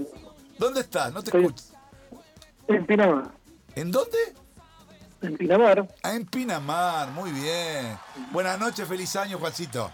[0.59, 1.13] ¿Dónde estás?
[1.13, 1.65] No te Estoy- escucho.
[2.69, 3.31] En Pinamar.
[3.75, 4.19] ¿En dónde?
[5.23, 5.89] En Pinamar.
[6.03, 7.97] Ah, en Pinamar, muy bien.
[8.33, 9.91] Buenas noches, feliz año, Juancito.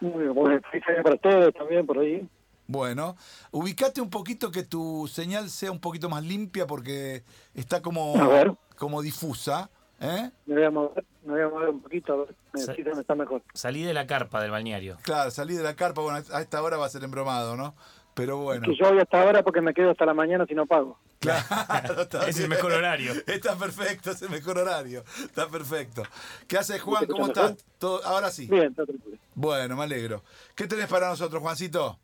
[0.00, 2.28] Muy bien, bueno, feliz año para todos también por ahí.
[2.66, 3.16] Bueno,
[3.50, 8.28] ubicate un poquito que tu señal sea un poquito más limpia porque está como, A
[8.28, 8.54] ver.
[8.76, 9.70] como difusa.
[10.00, 10.30] ¿Eh?
[10.46, 13.14] Me voy a mover, me voy a mover un poquito a ver me dónde está
[13.14, 13.42] mejor.
[13.54, 14.96] Salí de la carpa del balneario.
[15.02, 17.74] Claro, salí de la carpa, bueno, a esta hora va a ser embromado, ¿no?
[18.14, 18.62] Pero bueno.
[18.66, 20.98] Que yo voy hasta ahora porque me quedo hasta la mañana si no pago.
[21.20, 21.44] Claro,
[22.02, 23.12] está Es el mejor horario.
[23.26, 25.04] Está perfecto, es el mejor horario.
[25.22, 26.02] Está perfecto.
[26.48, 27.02] ¿Qué haces, Juan?
[27.02, 27.64] ¿Me ¿Cómo estás?
[27.78, 28.46] ¿Todo- Ahora sí.
[28.46, 29.16] Bien, está tranquilo.
[29.34, 30.22] Bueno, me alegro.
[30.54, 31.98] ¿Qué tenés para nosotros, Juancito?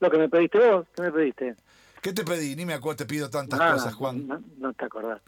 [0.00, 1.56] Lo que me pediste vos, ¿qué me pediste?
[2.00, 2.56] ¿Qué te pedí?
[2.56, 4.26] Ni me acuerdo, te pido tantas cosas, Juan.
[4.26, 5.20] No, no te acordás.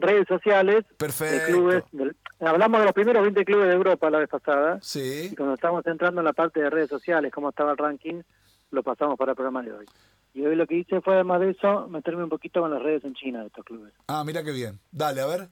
[0.00, 1.46] Redes sociales Perfecto.
[1.46, 4.78] de clubes del, Hablamos de los primeros 20 clubes de Europa la vez pasada.
[4.80, 5.28] Sí.
[5.32, 8.22] Y cuando estábamos entrando en la parte de redes sociales, cómo estaba el ranking,
[8.70, 9.86] lo pasamos para el programa de hoy.
[10.32, 13.04] Y hoy lo que hice fue, además de eso, meterme un poquito con las redes
[13.04, 13.92] en China de estos clubes.
[14.06, 14.78] Ah, mira qué bien.
[14.90, 15.48] Dale, a ver.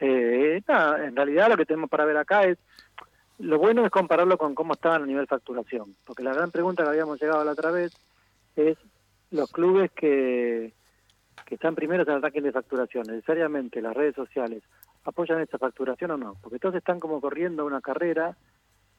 [0.00, 2.58] Eh, nada, en realidad lo que tenemos para ver acá es,
[3.38, 6.90] lo bueno es compararlo con cómo estaban a nivel facturación, porque la gran pregunta que
[6.90, 7.92] habíamos llegado la otra vez
[8.56, 8.76] es
[9.30, 10.72] los clubes que,
[11.46, 14.62] que están primeros en el ranking de facturación, necesariamente las redes sociales,
[15.04, 16.36] ¿apoyan esta facturación o no?
[16.42, 18.36] Porque todos están como corriendo una carrera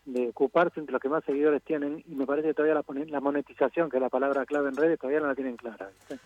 [0.05, 3.19] de ocuparse entre los que más seguidores tienen y me parece que todavía la, la
[3.19, 5.89] monetización, que es la palabra clave en redes, todavía no la tienen clara.
[5.89, 6.19] ¿viste?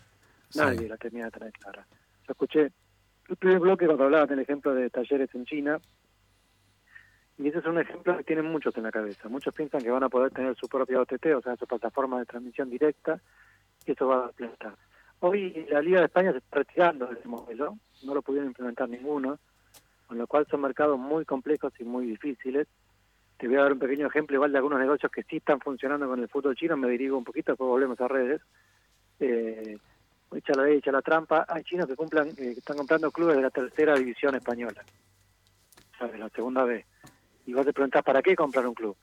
[0.54, 1.86] Nadie la tenía de tener clara.
[2.26, 2.72] Yo escuché
[3.28, 5.80] el primer bloque cuando hablaban del ejemplo de talleres en China
[7.36, 9.28] y ese es un ejemplo que tienen muchos en la cabeza.
[9.28, 12.26] Muchos piensan que van a poder tener su propia OTT, o sea, su plataforma de
[12.26, 13.20] transmisión directa,
[13.86, 14.74] y eso va a plata.
[15.26, 18.90] Hoy la Liga de España se está retirando de ese modelo, no lo pudieron implementar
[18.90, 19.38] ninguno,
[20.06, 22.68] con lo cual son mercados muy complejos y muy difíciles.
[23.38, 26.06] Te voy a dar un pequeño ejemplo igual de algunos negocios que sí están funcionando
[26.06, 28.42] con el fútbol chino, me dirijo un poquito, después volvemos a redes.
[29.18, 29.78] Eh,
[30.34, 31.46] echa la echa la trampa.
[31.48, 34.84] Hay chinos que cumplan, eh, que están comprando clubes de la tercera división española.
[36.18, 36.84] La segunda vez.
[37.46, 38.94] Y vos te preguntás, ¿para qué comprar un club?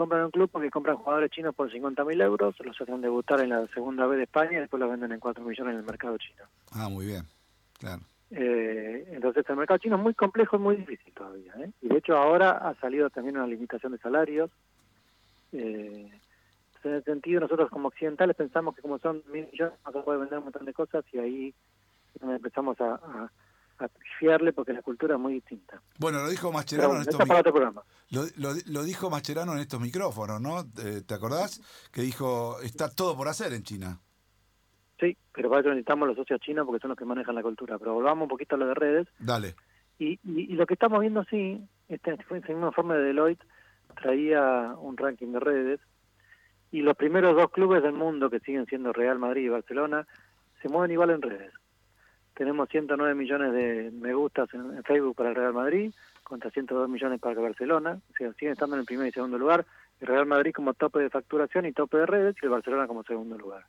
[0.00, 3.66] Compran un club porque compran jugadores chinos por 50.000 euros, los hacen debutar en la
[3.66, 6.42] segunda vez de España y después los venden en 4 millones en el mercado chino.
[6.72, 7.26] Ah, muy bien.
[7.78, 8.00] Claro.
[8.30, 11.52] Eh, entonces el mercado chino es muy complejo y muy difícil todavía.
[11.58, 11.70] ¿eh?
[11.82, 14.50] Y de hecho ahora ha salido también una limitación de salarios.
[15.52, 16.10] Eh,
[16.82, 20.18] en ese sentido nosotros como occidentales pensamos que como son mil millones no se puede
[20.18, 21.54] vender un montón de cosas y ahí
[22.22, 23.30] empezamos a, a,
[23.80, 25.80] a fiarle porque la cultura es muy distinta.
[25.98, 27.82] Bueno, lo dijo Mascherano bueno, en estos programa.
[28.10, 30.60] Lo, lo- lo dijo Mascherano en estos micrófonos, ¿no?
[30.84, 31.60] Eh, ¿Te acordás?
[31.92, 33.98] Que dijo, está todo por hacer en China.
[34.98, 37.78] Sí, pero para eso necesitamos los socios chinos porque son los que manejan la cultura.
[37.78, 39.08] Pero volvamos un poquito a lo de redes.
[39.18, 39.54] Dale.
[39.98, 43.42] Y, y, y lo que estamos viendo, sí, este fue ese mismo informe de Deloitte
[44.00, 45.80] traía un ranking de redes
[46.70, 50.06] y los primeros dos clubes del mundo que siguen siendo Real Madrid y Barcelona
[50.62, 51.52] se mueven igual en redes.
[52.40, 57.20] Tenemos 109 millones de me gustas en, Facebook para el Real Madrid contra 102 millones
[57.20, 59.66] para el Barcelona, o sea, siguen estando en el primer y segundo lugar,
[60.00, 63.02] el Real Madrid como tope de facturación y tope de redes y el Barcelona como
[63.02, 63.66] segundo lugar.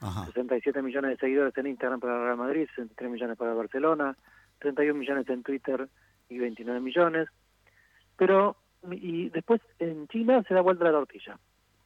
[0.00, 0.24] Ajá.
[0.24, 4.16] 67 millones de seguidores en Instagram para el Real Madrid, 63 millones para el Barcelona,
[4.60, 5.86] 31 millones en Twitter
[6.30, 7.28] y 29 millones.
[8.16, 8.56] Pero,
[8.90, 11.38] y después en China se da vuelta la tortilla.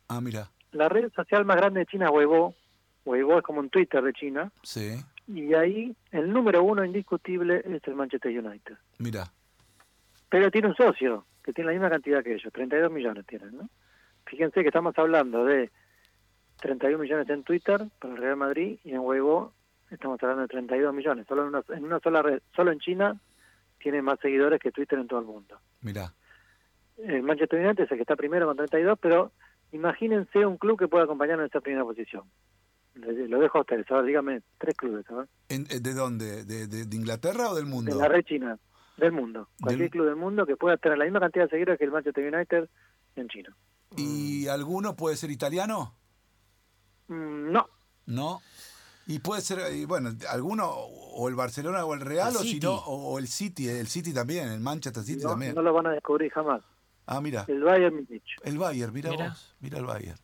[0.07, 0.49] Ah, mira.
[0.71, 2.55] La red social más grande de China es Weibo.
[3.05, 4.53] Weibo es como un Twitter de China.
[4.63, 5.01] Sí.
[5.29, 8.77] Y ahí el número uno indiscutible es el Manchester United.
[8.99, 9.31] Mira.
[10.31, 13.69] Pero tiene un socio que tiene la misma cantidad que ellos, 32 millones tienen, ¿no?
[14.27, 15.71] Fíjense que estamos hablando de
[16.61, 19.53] 31 millones en Twitter para el Real Madrid y en Weibo
[19.91, 21.27] estamos hablando de 32 millones.
[21.27, 23.21] Solo en una, en una sola red, solo en China
[23.79, 25.59] tiene más seguidores que Twitter en todo el mundo.
[25.81, 26.13] Mira.
[26.99, 29.31] El Manchester United es el que está primero con 32, pero
[29.73, 32.25] imagínense un club que pueda acompañar en esa primera posición.
[33.01, 35.29] Lo dejo a ustedes, a ver, dígame tres clubes, a ver.
[35.49, 36.45] ¿En- eh, ¿De dónde?
[36.45, 37.95] ¿De, de- de Inglaterra o del mundo?
[37.95, 38.59] de la red china,
[38.97, 39.49] del mundo.
[39.61, 41.93] Cualquier Del- club del mundo que pueda tener la misma cantidad de seguidores que el
[41.93, 42.69] Manchester United
[43.17, 43.57] en China.
[43.97, 45.95] ¿Y alguno puede ser italiano?
[47.09, 47.69] Mm, no,
[48.07, 48.41] No.
[49.07, 52.61] Y puede ser, y bueno, alguno, o el Barcelona o el Real, El o si
[52.61, 55.55] no, o, o el City, el City también, el Manchester City no, también.
[55.55, 56.63] no lo van a descubrir jamás.
[57.07, 57.47] Ah, mira.
[57.49, 59.29] El Bayern Múnich El Bayern, mira, Mira.
[59.31, 59.57] vos.
[59.61, 60.19] Mira el Bayern.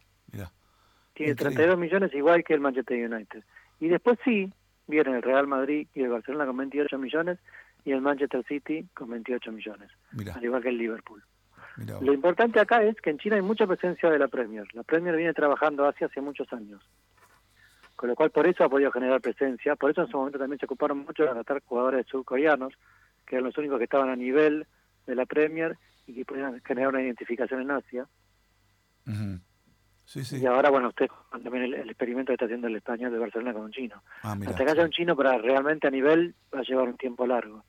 [1.15, 1.57] Tiene Increíble.
[1.57, 3.45] 32 millones igual que el Manchester United.
[3.81, 4.53] Y después sí,
[4.87, 7.39] vienen el Real Madrid y el Barcelona con 28 millones
[7.85, 9.91] y el Manchester City con 28 millones,
[10.35, 11.23] al igual que el Liverpool.
[11.77, 14.67] Lo importante acá es que en China hay mucha presencia de la Premier.
[14.75, 16.81] La Premier viene trabajando hace hace muchos años.
[17.97, 19.75] Con lo cual por eso ha podido generar presencia.
[19.77, 22.75] Por eso en su momento también se ocuparon mucho de tratar jugadores surcoreanos,
[23.27, 24.67] que eran los únicos que estaban a nivel
[25.07, 28.07] de la Premier y que podían generar una identificación en Asia.
[29.07, 29.41] Ujú.
[30.05, 30.39] Sí, sí.
[30.41, 33.53] Y ahora, bueno, usted también el, el experimento que está haciendo el español de Barcelona
[33.53, 34.03] con un chino.
[34.23, 34.37] Ah.
[34.47, 37.65] Hasta que haya un chino para realmente a nivel va a llevar un tiempo largo.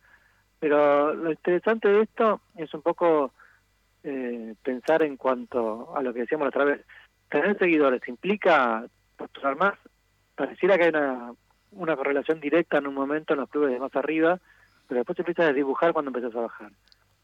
[0.59, 3.33] Pero lo interesante de esto es un poco
[4.03, 6.85] eh, pensar en cuanto a lo que decíamos la otra vez.
[7.29, 8.85] Tener seguidores implica
[9.17, 9.73] postular más.
[10.35, 11.33] Pareciera que hay una,
[11.71, 14.39] una correlación directa en un momento en los clubes de más arriba,
[14.87, 16.71] pero después se empieza a desdibujar cuando empiezas a bajar.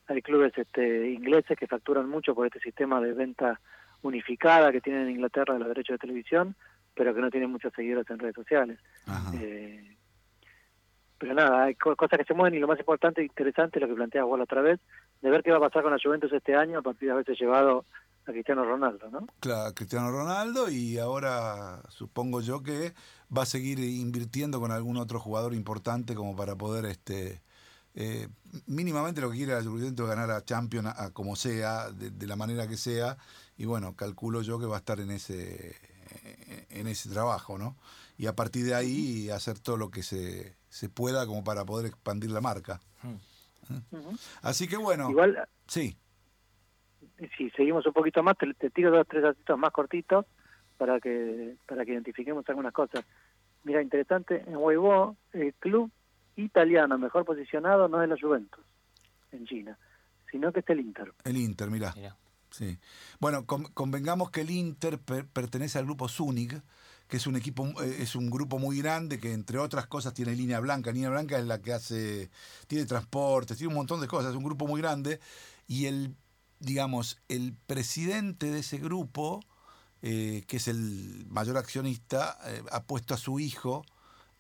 [0.07, 3.59] Hay clubes este, ingleses que facturan mucho por este sistema de venta
[4.01, 6.55] unificada que tienen en Inglaterra de los derechos de televisión,
[6.95, 8.79] pero que no tienen muchos seguidores en redes sociales.
[9.33, 9.97] Eh,
[11.17, 13.81] pero nada, hay co- cosas que se mueven y lo más importante e interesante es
[13.83, 14.79] lo que planteaba vos la otra vez,
[15.21, 17.35] de ver qué va a pasar con la Juventus este año a partir de haberse
[17.35, 17.85] llevado
[18.25, 19.27] a Cristiano Ronaldo, ¿no?
[19.39, 22.93] Claro, Cristiano Ronaldo y ahora supongo yo que
[23.35, 27.41] va a seguir invirtiendo con algún otro jugador importante como para poder este
[27.93, 28.27] eh,
[28.67, 32.09] mínimamente lo que quiere el Agrupamiento es ganar a Champions a, a como sea, de,
[32.09, 33.17] de la manera que sea,
[33.61, 35.75] y bueno, calculo yo que va a estar en ese,
[36.71, 37.77] en ese trabajo, ¿no?
[38.17, 41.85] Y a partir de ahí hacer todo lo que se, se pueda como para poder
[41.85, 42.81] expandir la marca.
[43.69, 44.17] Ujú.
[44.41, 45.95] Así que bueno, Igual, sí,
[47.37, 50.25] si seguimos un poquito más, te, te tiro dos tres datos más cortitos
[50.79, 53.05] para que para que identifiquemos algunas cosas.
[53.63, 55.91] Mira, interesante, en Weibo, el club
[56.35, 58.65] italiano mejor posicionado no es la Juventus
[59.31, 59.77] en China,
[60.31, 61.13] sino que es el Inter.
[61.25, 61.93] el Inter, mirá.
[61.95, 62.17] Mirá.
[62.51, 62.77] Sí.
[63.19, 66.63] Bueno, con- convengamos que el Inter per- pertenece al grupo Zúñiga,
[67.07, 70.35] que es un equipo, eh, es un grupo muy grande que entre otras cosas tiene
[70.35, 70.91] línea blanca.
[70.91, 72.29] Línea blanca es la que hace,
[72.67, 75.19] tiene transportes, tiene un montón de cosas, es un grupo muy grande.
[75.67, 76.15] Y el,
[76.59, 79.39] digamos, el presidente de ese grupo,
[80.01, 83.83] eh, que es el mayor accionista, eh, ha puesto a su hijo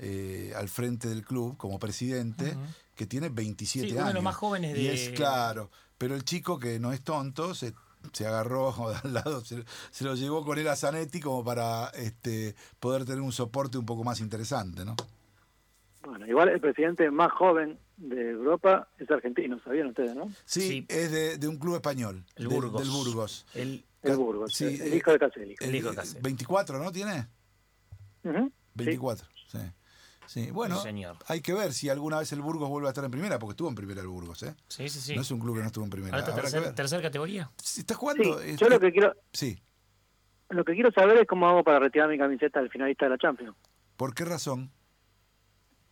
[0.03, 2.57] eh, al frente del club como presidente,
[2.95, 4.01] que tiene 27 Sí, años.
[4.01, 7.01] uno de los más jóvenes Y de- es claro, pero el chico que no es
[7.03, 7.73] tonto se,
[8.13, 11.87] se agarró de al lado, se, se lo llevó con él a Zanetti como para
[11.89, 14.95] este, poder tener un soporte un poco más interesante, ¿no?
[16.03, 20.31] Bueno, igual el presidente más joven de Europa es argentino, ¿sabían ustedes, no?
[20.45, 20.85] Sí, Sí.
[20.89, 22.81] es de, de un club español, El del- Burgos.
[22.81, 23.45] del Burgos.
[23.53, 25.55] El, El Burgos, Sí, el, el eh, hijo de Caselli.
[25.59, 26.23] El hijo de Cáceres.
[26.23, 27.27] 24, ¿no tiene?
[28.23, 28.29] Sí.
[28.73, 29.57] 24, sí.
[29.59, 29.59] Sí,
[30.51, 31.17] bueno, Sí, señor.
[31.27, 33.69] hay que ver si alguna vez el Burgos vuelve a estar en primera, porque estuvo
[33.69, 34.55] en primera el Burgos, ¿eh?
[34.67, 35.15] sí, sí, sí.
[35.15, 36.17] No es un club que no estuvo en primera.
[36.17, 37.51] Ahora está tercer- tercera categoría.
[37.57, 38.23] Si está Sí, jugando.
[38.23, 39.61] yo este- lo que quiero Sí.
[40.49, 43.17] lo que quiero saber es cómo hago para retirar mi camiseta del finalista de la
[43.17, 43.55] Champions.
[43.97, 44.71] ¿Por qué razón?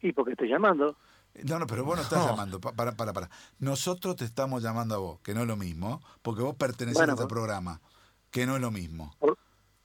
[0.02, 0.98] Y porque estoy llamando.
[1.44, 2.30] No, no, pero vos no estás No.
[2.32, 2.60] llamando.
[2.60, 3.30] Pa- Para, para, para.
[3.60, 7.14] Nosotros te estamos llamando a vos, que no es lo mismo, porque vos pertenecés Bueno,
[7.14, 7.82] a este programa,
[8.32, 9.14] que no es lo mismo.
[9.20, 9.38] Por,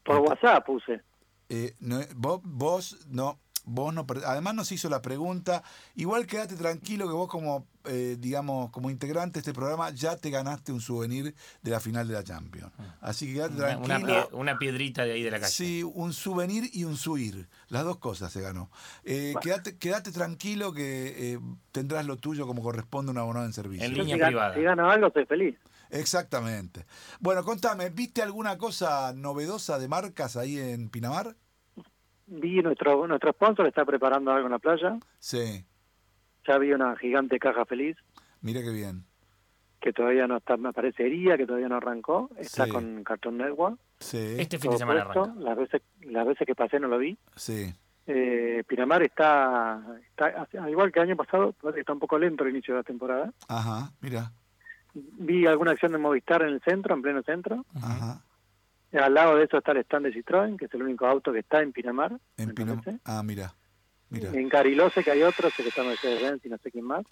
[0.05, 1.03] por WhatsApp puse.
[1.49, 4.07] Eh, no, vos, vos no, vos no.
[4.27, 5.63] Además nos hizo la pregunta.
[5.95, 10.31] Igual quédate tranquilo que vos como, eh, digamos, como integrante de este programa ya te
[10.31, 12.73] ganaste un souvenir de la final de la Champions.
[13.01, 14.29] Así que quédate una tranquilo.
[14.31, 15.53] pie- una piedrita de ahí de la calle.
[15.53, 17.49] Sí, un souvenir y un suir.
[17.69, 18.71] Las dos cosas se ganó.
[19.05, 21.41] Eh, quédate, quédate tranquilo que eh,
[21.73, 23.87] tendrás lo tuyo como corresponde a un abonado en servicio.
[23.87, 24.55] En línea si, privada.
[24.55, 25.57] si gano algo, soy feliz.
[25.91, 26.87] Exactamente.
[27.21, 31.37] Bueno, contame, ¿viste alguna cosa novedosa de marcas ahí en Pinamar?
[32.27, 34.99] Vi nuestro nuestro sponsor está preparando algo en la playa.
[35.19, 35.65] Sí,
[36.47, 37.97] Ya vi una gigante caja feliz
[38.41, 39.05] mira qué bien.
[39.81, 42.31] que todavía no está, me parecería que todavía no arrancó.
[42.39, 42.71] Está Sí.
[42.71, 43.79] con Cartoon Network.
[43.99, 45.23] Sí, Este fin de semana puesto.
[45.25, 45.41] arranca.
[45.41, 47.17] Las veces, las veces que pasé no lo vi.
[47.37, 47.73] sí.
[48.07, 52.51] Eh, Pinamar está, está, al igual que el año pasado, está un poco lento el
[52.51, 53.33] inicio de la temporada.
[53.49, 54.31] Ajá, mira.
[54.93, 57.65] Vi alguna acción de Movistar en el centro, en pleno centro.
[57.75, 58.23] Ajá.
[58.99, 61.41] Al lado de eso está el stand de Citroën, que es el único auto que
[61.41, 62.13] está en Pinamar.
[62.37, 62.85] En Pinamar.
[63.05, 63.55] Ah, mira.
[64.11, 64.31] Mira.
[64.33, 67.05] En Cariló sé que hay otro, sé que está Mercedes-Benz y no sé quién más.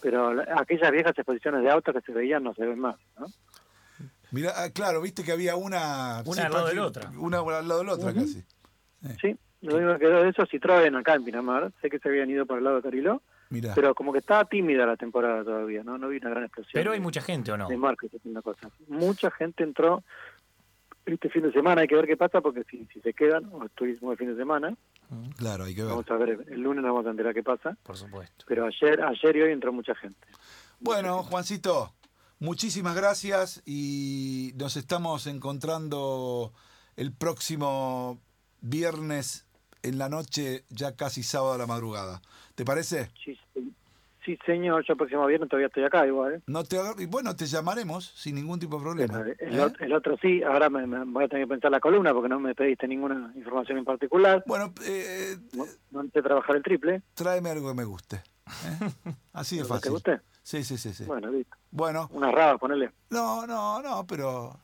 [0.00, 2.96] Pero la- aquellas viejas exposiciones de autos que se veían no se ven más.
[3.18, 3.26] ¿no?
[4.30, 6.22] Mira, ah, claro, viste que había una.
[6.24, 7.10] Una sí, al lado de la otra.
[7.18, 8.42] Una al lado de la otra casi.
[9.20, 11.72] Sí, lo único que quedó de eso es Citroën acá en Pinamar.
[11.80, 13.72] Sé que se habían ido por el lado de Cariló, Mira.
[13.74, 15.98] pero como que estaba tímida la temporada todavía, ¿no?
[15.98, 16.72] No vi una gran explosión.
[16.72, 17.68] Pero hay de- mucha gente, ¿o no?
[17.68, 18.72] de marketing haciendo cosas.
[18.88, 20.02] Mucha gente entró
[21.06, 23.62] este fin de semana, hay que ver qué pasa, porque si, si se quedan, o
[23.62, 24.74] el turismo de fin de semana,
[25.36, 25.90] Claro, hay que ver.
[25.90, 28.44] vamos a ver, el lunes nos vamos a enterar qué pasa, Por supuesto.
[28.48, 30.26] pero ayer ayer y hoy entró mucha gente.
[30.80, 31.92] Bueno, Juancito,
[32.40, 36.52] muchísimas gracias y nos estamos encontrando
[36.96, 38.18] el próximo
[38.60, 39.46] viernes
[39.82, 42.22] en la noche, ya casi sábado a la madrugada.
[42.54, 43.10] ¿Te parece?
[43.22, 43.72] Sí, sí,
[44.24, 46.34] sí, señor, yo el próximo viernes todavía estoy acá igual.
[46.34, 46.40] ¿eh?
[46.46, 49.20] No te bueno, te llamaremos sin ningún tipo de problema.
[49.38, 49.72] El, ¿eh?
[49.80, 52.40] el otro sí, ahora me, me voy a tener que pensar la columna porque no
[52.40, 54.42] me pediste ninguna información en particular.
[54.46, 57.02] Bueno, eh, No, no sé trabajar el triple.
[57.14, 58.16] tráeme algo que me guste.
[58.16, 59.12] ¿eh?
[59.32, 59.92] Así de ¿Te fácil.
[59.92, 60.20] guste?
[60.42, 61.04] Sí, sí, sí, sí.
[61.04, 61.56] Bueno, listo.
[61.70, 62.90] Bueno, Unas rabas, ponele.
[63.10, 64.58] no, no, no, pero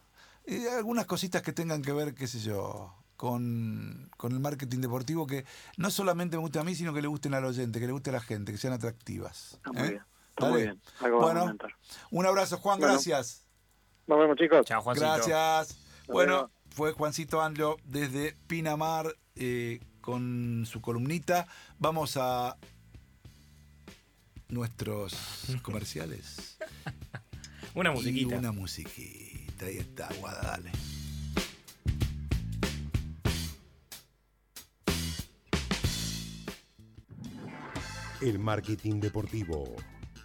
[0.77, 5.45] algunas cositas que tengan que ver, qué sé yo, con, con el marketing deportivo que
[5.77, 8.09] no solamente me gusta a mí, sino que le gusten al oyente, que le guste
[8.09, 9.59] a la gente, que sean atractivas.
[9.59, 9.91] Está muy ¿eh?
[9.91, 10.03] bien.
[10.31, 10.81] Está muy bien.
[11.01, 11.57] Algo vamos a Bueno,
[12.13, 12.95] un abrazo, Juan, Bueno.
[12.95, 13.47] gracias.
[14.07, 14.65] Nos vemos, chicos.
[14.65, 15.07] Chao, Juancito.
[15.07, 15.77] Gracias.
[16.07, 21.47] Bueno, fue Juancito Anglo desde Pinamar eh, con su columnita.
[21.79, 22.57] Vamos a
[24.49, 25.15] nuestros
[25.63, 26.57] comerciales.
[27.75, 28.39] Una Y musiquita.
[28.39, 29.67] una musiquita.
[29.67, 30.73] Ahí está, Guada, dale.
[38.21, 39.75] El marketing deportivo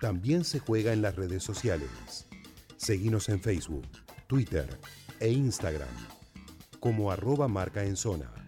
[0.02, 2.28] también se juega en las redes sociales.
[2.76, 3.88] Seguimos en Facebook,
[4.28, 4.68] Twitter
[5.22, 5.88] e Instagram
[6.82, 8.45] como arroba marca en zona.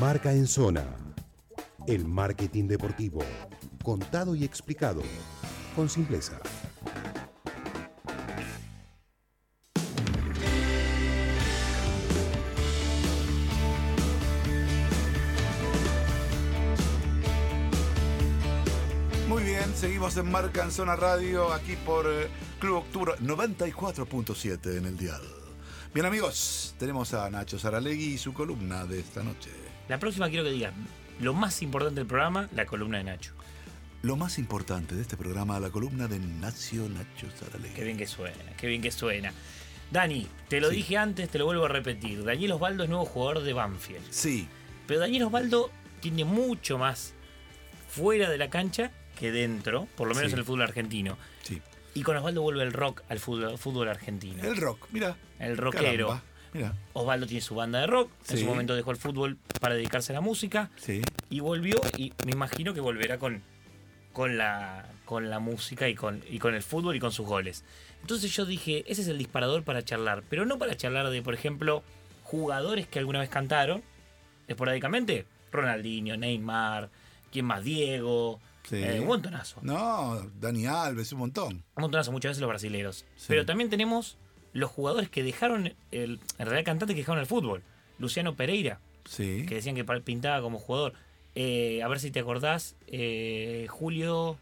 [0.00, 0.84] Marca en zona.
[1.86, 3.20] El marketing deportivo.
[3.82, 5.02] Contado y explicado.
[5.74, 6.38] Con simpleza.
[19.26, 22.28] Muy bien, seguimos en Marca en Zona Radio, aquí por eh,
[22.60, 25.22] Club Octubre 94.7 en el dial.
[25.94, 29.65] Bien amigos, tenemos a Nacho Saralegui y su columna de esta noche.
[29.88, 30.72] La próxima quiero que digas
[31.20, 33.32] lo más importante del programa, la columna de Nacho.
[34.02, 37.74] Lo más importante de este programa, la columna de Nacho Nacho Saralegui.
[37.74, 39.32] Qué bien que suena, qué bien que suena.
[39.90, 42.24] Dani, te lo dije antes, te lo vuelvo a repetir.
[42.24, 44.04] Daniel Osvaldo es nuevo jugador de Banfield.
[44.10, 44.48] Sí.
[44.86, 45.70] Pero Daniel Osvaldo
[46.00, 47.14] tiene mucho más
[47.88, 50.34] fuera de la cancha que dentro, por lo menos Sí.
[50.34, 51.16] en el fútbol argentino.
[51.42, 51.62] Sí.
[51.94, 54.42] Y con Osvaldo vuelve el rock al fútbol, fútbol argentino.
[54.42, 55.16] El rock, mira.
[55.38, 56.08] El rockero.
[56.08, 56.24] Caramba,
[56.56, 56.74] Mira.
[56.94, 58.10] Osvaldo tiene su banda de rock.
[58.28, 60.70] En su momento dejó el fútbol para dedicarse a la música.
[60.76, 61.02] Sí.
[61.30, 63.42] Y volvió, y me imagino que volverá con,
[64.12, 67.64] con, la, con la música y con, y con el fútbol y con sus goles.
[68.00, 70.22] Entonces yo dije, ese es el disparador para charlar.
[70.30, 71.82] Pero no para charlar de, por ejemplo,
[72.22, 73.82] jugadores que alguna vez cantaron,
[74.48, 75.26] esporádicamente.
[75.52, 76.90] Ronaldinho, Neymar,
[77.32, 77.64] ¿quién más?
[77.64, 78.40] Diego.
[78.68, 78.76] Sí.
[78.76, 79.60] eh, un montonazo.
[79.62, 81.64] No, Dani Alves, un montón.
[81.76, 83.04] Un montonazo, muchas veces los brasileros.
[83.16, 83.26] Sí.
[83.28, 84.18] Pero también tenemos
[84.56, 87.62] los jugadores que dejaron, el, en realidad cantantes que dejaron el fútbol.
[87.98, 89.44] Luciano Pereira, Sí.
[89.46, 90.94] que decían que pintaba como jugador.
[91.34, 94.36] Eh, a ver si te acordás, eh, Julio...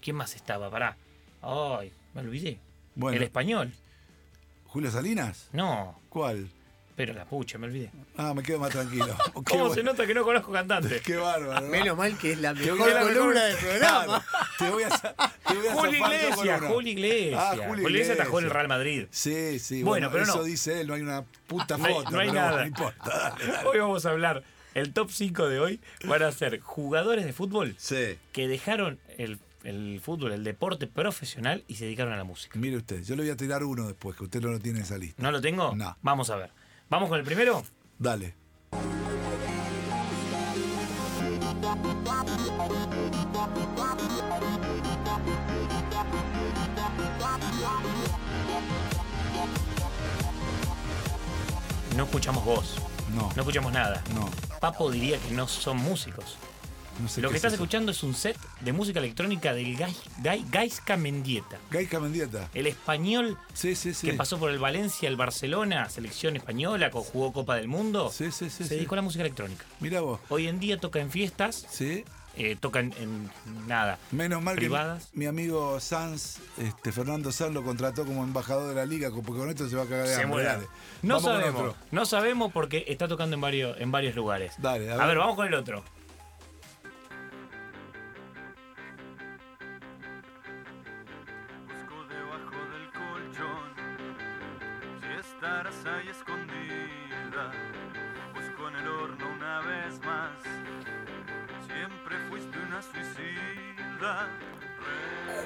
[0.00, 0.70] ¿Quién más estaba?
[0.70, 0.96] Pará.
[1.42, 2.58] Ay, me olvidé.
[2.94, 3.72] Bueno, El español.
[4.66, 5.48] Julio Salinas.
[5.52, 6.48] No, ¿Cuál?
[6.98, 7.92] Pero la pucha, me olvidé.
[8.16, 9.06] Ah, me quedo más tranquilo.
[9.32, 9.74] ¿Cómo bueno.
[9.74, 11.00] se nota que no conozco cantantes?
[11.00, 11.60] Qué bárbaro.
[11.60, 11.68] ¿no?
[11.68, 14.04] Menos mal que es la mejor columna del programa.
[14.04, 14.24] Claro,
[14.58, 16.60] te voy a, te voy a Julio Iglesias.
[16.62, 17.40] Julio Iglesias.
[17.40, 18.50] Ah, Julio, Julio Iglesias atajó en el.
[18.50, 19.06] Real Madrid.
[19.12, 20.42] Sí, sí, Bueno, bueno, pero eso no.
[20.42, 22.10] dice él, no hay una puta No hay- foto.
[22.10, 22.60] no hay pero nada.
[22.62, 23.04] No importa,
[23.38, 23.68] dale, dale.
[23.68, 24.42] Hoy vamos a hablar,
[24.74, 29.38] el top 5 de hoy van a ser jugadores de fútbol Sí, que dejaron el,
[29.62, 32.58] el fútbol, el deporte profesional y se dedicaron a la música.
[32.58, 34.84] mire usted, yo le voy a tirar uno después, que usted no lo tiene en
[34.84, 35.22] esa lista.
[35.22, 35.74] ¿No lo tengo?
[35.76, 35.96] No.
[36.02, 36.50] Vamos a ver.
[36.90, 37.62] ¿Vamos con el primero?
[37.98, 38.34] Dale.
[51.96, 52.76] No escuchamos voz,
[53.14, 54.02] No, no escuchamos nada.
[54.14, 54.28] no.
[54.60, 56.36] Papo diría que no son músicos.
[57.00, 57.62] No sé Lo que es estás eso.
[57.62, 61.58] escuchando es un set de música electrónica del Gai, Gai- Gaisca Mendieta.
[61.70, 62.48] Gaisca Mendieta.
[62.54, 64.08] El español Sí, sí, sí.
[64.08, 68.50] que pasó por el Valencia, el Barcelona, selección española, jugó Copa del Mundo, Sí, sí,
[68.50, 68.64] sí.
[68.64, 69.64] se dedicó a la música electrónica.
[69.80, 70.20] Mira vos.
[70.28, 72.04] Hoy en día toca en fiestas, Sí.
[72.36, 73.30] eh, toca en,
[73.66, 73.98] nada.
[74.12, 75.06] Menos mal Privadas.
[75.12, 79.40] que mi amigo Sanz, este, Fernando Sanz, lo contrató como embajador de la liga, porque
[79.40, 80.28] con esto se va a cagar de Se hambre.
[80.28, 80.48] muere.
[80.48, 80.66] Dale.
[81.02, 84.52] No Vamos sabemos, no sabemos porque está tocando en varios, en varios lugares.
[84.58, 85.82] Dale, a a ver, vamos con el otro.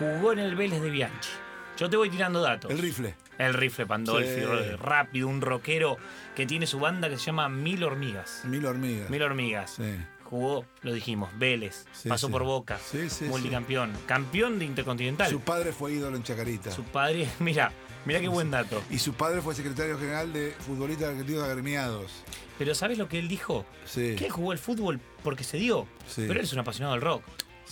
[0.02, 1.30] Jugó en el Vélez de Bianchi.
[1.78, 2.70] Yo te voy tirando datos.
[2.70, 3.14] El rifle.
[3.38, 4.76] El rifle Pandolfi, Sí.
[4.78, 5.96] rápido, un rockero
[6.36, 8.42] que tiene su banda que se llama Mil Hormigas.
[8.44, 9.10] Mil hormigas.
[9.10, 9.70] Mil Hormigas.
[9.76, 9.96] Sí.
[10.24, 15.28] Jugó, lo dijimos, Vélez, Sí, pasó por Boca, Sí, sí, multicampeón, campeón de Intercontinental.
[15.28, 16.70] Su Su, padre fue ídolo en Chacarita.
[16.90, 17.70] padre, mira,
[18.06, 18.82] mira qué buen dato.
[18.90, 22.12] Y su padre fue secretario general de futbolistas argentinos agremiados.
[22.58, 23.66] Pero ¿sabes lo que él dijo?
[23.84, 24.14] Sí.
[24.16, 25.86] Que él jugó el fútbol porque se dio.
[26.06, 26.24] Sí.
[26.26, 27.22] Pero él es un apasionado del rock.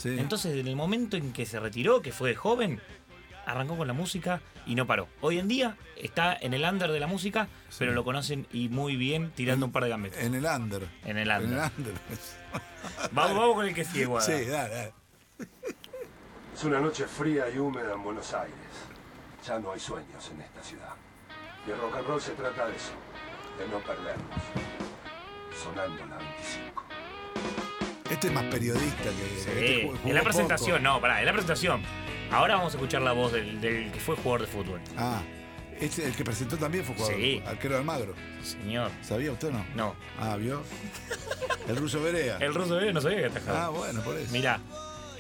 [0.01, 0.16] Sí.
[0.18, 2.80] Entonces, en el momento en que se retiró, que fue joven,
[3.44, 5.09] arrancó con la música y no paró.
[5.20, 7.48] Hoy en día está en el under de la música,
[7.78, 10.22] pero lo conocen y muy bien tirando un par de gambetas.
[10.22, 10.88] en el under.
[11.05, 11.59] En el En under.
[11.59, 11.94] el under.
[13.12, 14.24] Vamos, vamos con el que sigue, Guada.
[14.24, 14.92] Sí, dale, dale.
[16.55, 18.55] Es una noche fría y húmeda en Buenos Aires.
[19.46, 20.94] Ya no hay sueños en esta ciudad.
[21.66, 22.92] Y el rock and roll se trata de eso,
[23.59, 24.42] de no perdernos.
[25.62, 26.80] Sonando la 25.
[28.11, 29.11] Este es más periodista que.
[29.11, 30.82] Sí, este jugó- en jugó la presentación, poco.
[30.82, 31.82] no, pará, en la presentación.
[32.32, 34.80] Ahora vamos a escuchar la voz del, del que fue jugador de fútbol.
[34.96, 35.20] Ah,
[35.80, 37.16] este, el que presentó también fue jugador.
[37.16, 37.42] Sí.
[37.46, 38.14] Arquero de Almagro.
[38.42, 38.90] Señor.
[39.02, 39.66] ¿Sabía usted o no?
[39.74, 39.94] No.
[40.18, 40.62] Ah, ¿vio?
[41.68, 42.36] El ruso Berea.
[42.38, 43.68] El ruso de no sabía que Ah, atajaba.
[43.70, 44.30] bueno, por eso.
[44.32, 44.61] Mirá,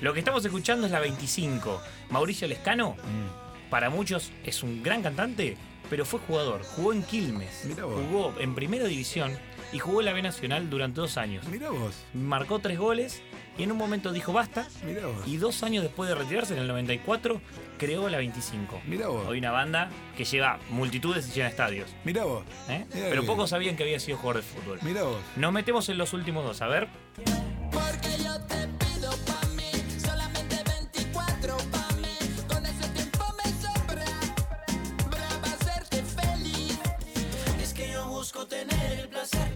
[0.00, 1.80] lo que estamos escuchando es la 25.
[2.10, 3.70] Mauricio Lescano, Mm.
[3.70, 5.56] para muchos es un gran cantante,
[5.88, 6.62] pero fue jugador.
[6.62, 7.64] Jugó en Quilmes.
[7.64, 8.00] Mirá vos.
[8.08, 9.36] Jugó en Primera División
[9.72, 11.46] y jugó en la B Nacional durante dos años.
[11.48, 11.94] Mirá vos.
[12.14, 13.22] Marcó tres goles
[13.58, 14.66] Y en un momento dijo basta.
[14.84, 15.26] Mirá vos.
[15.26, 17.40] Y dos años después de retirarse, en el 94,
[17.78, 18.80] creó la 25.
[18.86, 19.26] Mirá vos.
[19.28, 21.90] Hoy una banda que lleva multitudes y llena estadios.
[22.04, 22.44] Mirá vos.
[22.68, 22.86] ¿eh?
[22.94, 23.26] Mirá Pero bien.
[23.26, 24.78] pocos sabían que había sido jugador de fútbol.
[24.82, 25.18] Mirá vos.
[25.36, 26.62] Nos metemos en los últimos dos.
[26.62, 26.88] A ver.
[27.70, 32.16] Porque yo te pido pa' mí, solamente 24 pa' mí.
[32.48, 34.04] Con ese tiempo me sobra,
[35.10, 36.78] para hacerte feliz.
[37.62, 39.54] Es que yo busco tener el placer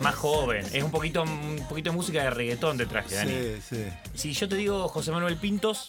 [0.00, 0.64] Más joven.
[0.72, 3.30] Es un poquito, un poquito de música de reggaetón te traje, Dani.
[3.32, 3.84] Sí, sí.
[4.14, 5.88] Si yo te digo José Manuel Pintos,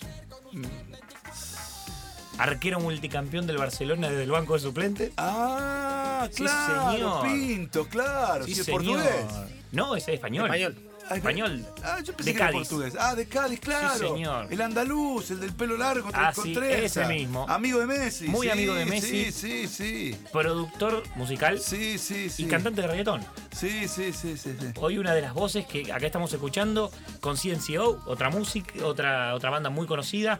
[2.37, 5.11] arquero multicampeón del Barcelona desde el banco de suplentes.
[5.17, 6.91] Ah, Sí, claro.
[6.91, 7.23] señor.
[7.23, 8.45] Pinto, claro.
[8.45, 8.83] Sí, Sí, es señor.
[8.83, 9.25] portugués.
[9.71, 10.45] No, ese es español.
[10.47, 10.88] Español.
[11.15, 11.65] Español.
[11.83, 12.67] Ah, yo pensé de que era Cádiz.
[12.67, 12.93] portugués.
[12.99, 13.97] Ah, de Cádiz, claro.
[13.99, 14.47] Sí, señor.
[14.49, 17.03] El andaluz, el del pelo largo, Ah, con sí, trenza.
[17.03, 17.45] ese mismo.
[17.49, 18.27] Amigo de Messi.
[18.27, 19.31] Muy sí, amigo de Messi.
[19.31, 20.17] Sí, sí, sí.
[20.31, 22.43] Productor musical Sí, sí, sí.
[22.43, 23.21] y cantante de reggaetón.
[23.51, 24.67] Sí, sí, sí, sí, sí.
[24.79, 29.49] Hoy una de las voces que acá estamos escuchando con CNCO, otra música, otra, otra
[29.49, 30.39] banda muy conocida.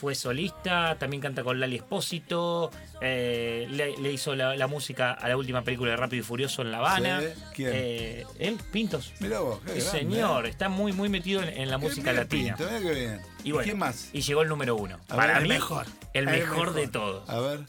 [0.00, 2.70] Fue solista, también canta con Lali Espósito,
[3.00, 6.62] eh, le, le hizo la, la música a la última película de Rápido y Furioso
[6.62, 7.20] en La Habana.
[7.20, 7.70] Sí, ¿quién?
[7.74, 9.12] Eh, él, Pintos.
[9.18, 10.50] Mirá vos, qué grande, señor, ¿eh?
[10.50, 12.54] está muy muy metido en, en la música latina.
[12.56, 13.20] Pinto, mirá qué bien.
[13.42, 14.10] Y bueno, quién más?
[14.12, 14.98] Y llegó el número uno.
[15.08, 15.86] A Para ver, mí, el mejor.
[16.12, 16.74] El mejor.
[16.74, 17.28] de todos.
[17.28, 17.60] A ver,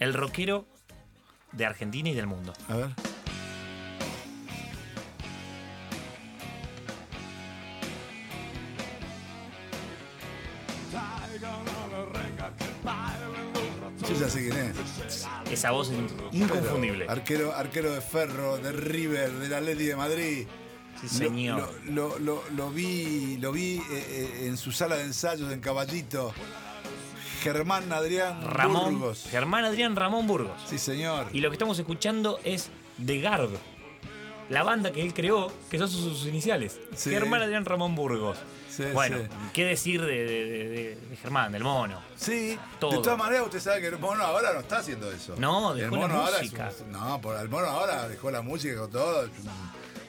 [0.00, 0.66] El rockero
[1.52, 2.52] de Argentina y del mundo.
[2.68, 2.88] a ver.
[14.08, 15.26] Yo ya sé quién es.
[15.50, 17.06] Esa voz in- inconfundible.
[17.06, 20.46] Pero, arquero, arquero de Ferro, de River, del Atleti de Madrid.
[21.00, 21.72] Sí, señor.
[21.84, 25.60] Lo, lo- lo- lo vi, lo vi eh, eh, en su sala de ensayos en
[25.60, 26.32] Caballito.
[27.42, 29.26] Germán Adrián Ramón, Burgos.
[29.30, 30.60] Germán Adrián Ramón Burgos.
[30.68, 31.26] Sí, señor.
[31.32, 32.70] Y lo que estamos escuchando es
[33.04, 33.50] The Guard,
[34.48, 36.80] la banda que él creó, que son sus, sus iniciales.
[36.94, 37.10] Sí.
[37.10, 38.38] Germán Adrián Ramón Burgos.
[38.76, 39.28] Sí, bueno, sí.
[39.52, 42.02] ¿qué decir de, de- de- de Germán, del mono?
[42.16, 42.90] Sí, Todo.
[42.92, 45.34] de todas maneras usted sabe que el mono ahora no está haciendo eso.
[45.38, 46.70] No, el dejó la mono ahora es música.
[46.84, 49.30] un- no, por el mono ahora dejó la música con todo, es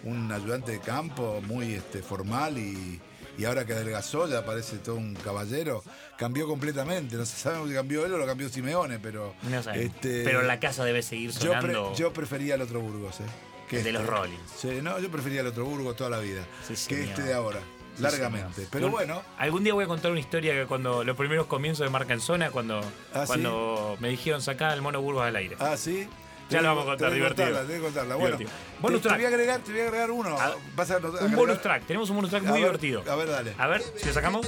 [0.04, 3.00] un, un ayudante de campo muy este, formal y,
[3.38, 5.84] y ahora que adelgazó ya parece todo un caballero.
[6.18, 9.94] Cambió completamente, no se sabe si cambió él o lo cambió Simeone, pero No sabemos.
[9.96, 11.94] este, Pero la casa debe seguir yo, pre- sonando.
[11.96, 13.24] yo prefería al otro Burgos, ¿eh?
[13.70, 14.16] El de los este.
[14.16, 14.42] Rollins.
[14.58, 17.10] Sí, no, yo prefería al otro Burgos toda la vida Sí, que señor.
[17.10, 17.60] este de ahora,
[18.00, 18.68] largamente.
[18.72, 21.90] Pero bueno, Algún día voy a contar una historia que cuando los primeros comienzos de
[21.90, 22.80] Marca en Zona, cuando,
[23.14, 23.28] ¿Ah, sí?
[23.28, 25.56] cuando me dijeron sacar al mono Burgos al aire.
[25.60, 26.08] ah, sí.
[26.50, 27.46] Ya lo vamos a contar, divertido.
[27.48, 28.16] contarla, tenés que contarla.
[28.16, 28.50] Bueno, Divertido.
[28.78, 29.18] te- Bonus te, track.
[29.18, 30.36] voy a agregar, te voy a agregar uno.
[30.40, 33.04] Ah, Vas a Un bonus track, tenemos un bonus track A muy ver, divertido.
[33.12, 33.54] A ver, dale.
[33.58, 34.48] A ver, si lo sacamos.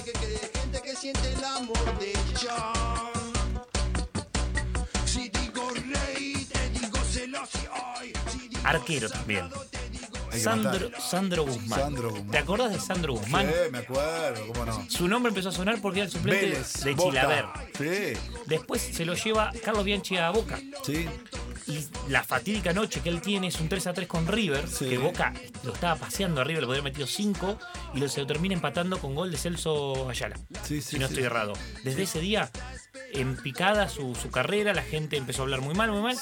[8.62, 9.50] El Arquero también.
[10.40, 10.92] Que Sandro.
[11.00, 11.80] Sandro Guzmán.
[11.80, 12.32] Sandro Guzmán.
[12.32, 13.48] ¿Te acordás de Sandro Guzmán?
[13.48, 14.90] Sí, me acuerdo, cómo no.
[14.90, 16.96] Su nombre empezó a sonar porque era el suplente Vélez, de.
[16.96, 17.46] Chilaver.
[17.78, 20.60] Sí, Después se lo lleva Carlos Bianchi a Boca.
[20.86, 21.08] sí.
[21.68, 24.90] Y la fatídica noche que él tiene es un 3 a 3 con River, Sí.
[24.90, 27.60] que Boca lo estaba paseando a River, le podría haber metido 5
[27.94, 30.36] y lo, se lo termina empatando con gol de Celso Ayala.
[30.64, 31.14] Sí, sí, si no sí.
[31.14, 31.54] estoy errado.
[31.84, 32.50] Desde ese día,
[33.14, 36.18] en picada su, su carrera, la gente empezó a hablar muy mal, muy mal.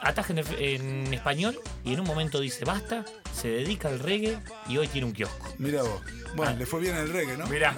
[0.00, 0.06] Sí.
[0.08, 4.38] Ataja en, en español y en un momento dice basta, se dedica al reggae
[4.68, 5.52] y hoy tiene un kiosco.
[5.58, 6.00] Mira vos.
[6.36, 6.56] Bueno, Ah.
[6.56, 7.46] le fue bien el reggae, ¿no?
[7.48, 7.74] Mirá,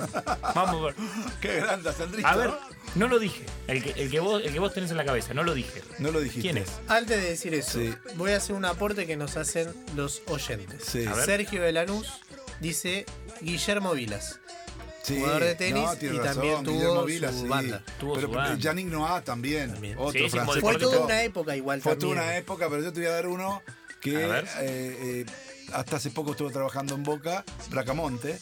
[0.54, 0.94] vamos a ver.
[1.40, 2.28] Qué grande, Sandrito.
[2.28, 2.50] A ver,
[2.96, 3.46] no lo dije.
[3.66, 5.82] El que, el que vos, el que vos tenés en la cabeza, no lo dije.
[5.98, 6.42] No lo dijiste.
[6.42, 6.68] ¿Quién es?
[6.88, 7.94] Antes de decir eso, Sí.
[8.16, 10.84] voy a hacer un aporte que nos hacen los oyentes.
[10.84, 11.06] Sí.
[11.06, 11.24] A ver.
[11.24, 12.08] Sergio de Lanús
[12.60, 13.06] dice
[13.40, 14.38] Guillermo Vilas.
[15.02, 17.48] Sí, Jugador de tenis no, y razón, también tuvo Guillermo su Vila, sí.
[17.48, 17.82] banda.
[17.98, 18.56] Tuvo pero su banda.
[18.58, 19.98] Yannick Noah también, También.
[19.98, 23.08] otro Sí, Fue toda una época igual Fue toda una época, pero yo te voy
[23.08, 23.62] a dar uno
[24.00, 24.44] que A ver.
[24.60, 25.26] eh, eh,
[25.74, 28.38] hasta hace poco estuvo trabajando en Boca, Bracamonte.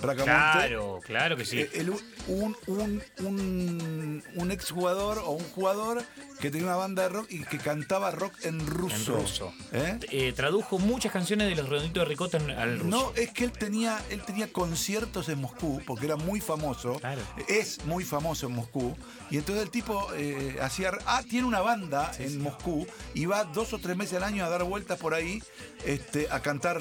[0.00, 0.24] Bracamonte.
[0.24, 1.60] Claro, claro que sí.
[1.60, 1.90] Eh, el-
[2.26, 6.02] un, un, un, un exjugador o un jugador
[6.40, 9.14] que tenía una banda de rock y que cantaba rock en ruso.
[9.16, 9.52] En ruso.
[9.72, 9.98] ¿Eh?
[10.10, 12.88] Eh, tradujo muchas canciones de los redonditos de ricota al ruso.
[12.90, 16.94] No, es que él tenía, él tenía conciertos en Moscú, porque era muy famoso.
[16.98, 17.22] Claro.
[17.48, 18.96] Es muy famoso en Moscú.
[19.30, 20.92] Y entonces el tipo eh, hacía.
[21.06, 24.48] Ah, tiene una banda en Moscú y va dos o tres meses al año a
[24.48, 25.42] dar vueltas por ahí
[25.84, 26.73] este, a cantar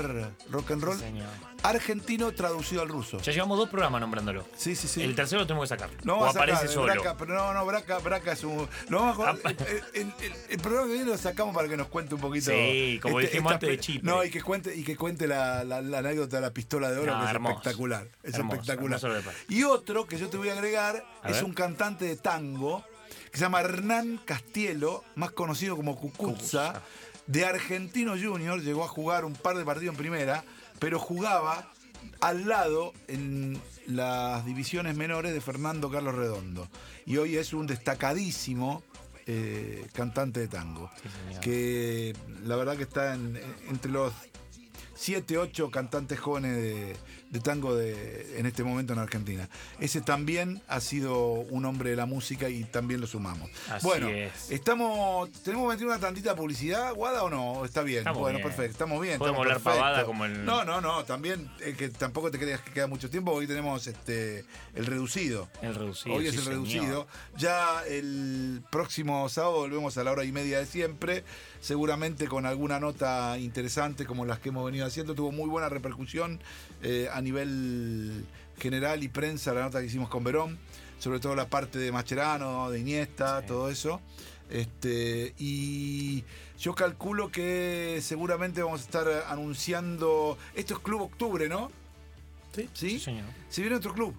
[0.50, 0.98] rock and roll.
[1.00, 1.28] señor.
[1.64, 3.20] Argentino traducido al ruso.
[3.20, 4.46] Ya llevamos dos programas nombrándolo.
[4.58, 5.02] Sí, sí, sí.
[5.02, 5.90] El tercero lo tenemos que sacar.
[6.04, 6.92] No o sacar aparece de solo.
[6.94, 8.68] Braca, pero no, no, Braca, Braca es un.
[8.92, 9.58] A Ah, el,
[9.94, 12.52] el- el- el programa que viene lo sacamos para que nos cuente un poquito.
[12.52, 14.12] Sí, como dijimos esta antes de Chipre.
[14.12, 17.00] No, y que cuente, y que cuente la, la- la anécdota de la pistola de
[17.00, 17.56] oro, No, que es hermoso.
[17.58, 18.08] espectacular.
[18.24, 19.00] Es Hermoso, espectacular.
[19.04, 19.38] hermoso.
[19.50, 21.46] Y otro que yo te voy a agregar A es ver.
[21.46, 22.84] un cantante de tango.
[23.32, 26.82] que se llama Hernán Castielo, más conocido como Cucuzza,
[27.28, 30.44] de Argentino Junior, llegó a jugar un par de partidos en primera,
[30.80, 31.72] pero jugaba
[32.20, 36.68] al lado en las divisiones menores de Fernando Carlos Redondo.
[37.06, 38.84] Y hoy es un destacadísimo
[39.26, 40.90] eh, cantante de tango,
[41.40, 42.14] que
[42.44, 44.12] la verdad que está en- entre los
[45.04, 46.96] 7, 8 cantantes jóvenes de,
[47.30, 49.50] de tango de, en este momento en Argentina.
[49.82, 53.50] Ese también ha sido un hombre de la música y también lo sumamos.
[53.70, 54.50] Así bueno, es.
[54.50, 57.66] estamos, ¿tenemos que meter una tantita publicidad, Guada, o no?
[57.66, 58.00] Está bien.
[58.00, 58.48] Estamos bueno, bien.
[58.48, 58.72] perfecto.
[58.72, 59.20] Estamos bien.
[59.20, 61.04] Podemos estamos hablar pavada como el- No, no, no.
[61.04, 63.34] También que tampoco te creas que queda mucho tiempo.
[63.34, 65.50] Hoy tenemos este el reducido.
[65.62, 66.16] El reducido.
[66.16, 66.54] Hoy es el señor.
[66.54, 67.08] reducido.
[67.36, 71.26] Ya el próximo sábado volvemos a la hora y media de siempre.
[71.64, 75.16] Seguramente con alguna nota interesante como las que hemos venido haciendo.
[75.16, 76.42] Tuvo muy buena repercusión
[76.82, 78.26] eh, a nivel
[78.60, 80.60] general y prensa la nota que hicimos con Verón.
[81.00, 84.02] Sobre todo la parte de Macherano, de Iniesta, todo eso.
[84.50, 86.26] Este, y
[86.60, 90.38] yo calculo que seguramente vamos a estar anunciando.
[90.56, 91.72] Esto es Club Octubre, ¿no?
[92.54, 92.70] Sí.
[92.74, 93.00] ¿Sí?
[93.00, 93.24] señor.
[93.48, 94.14] Se viene otro club.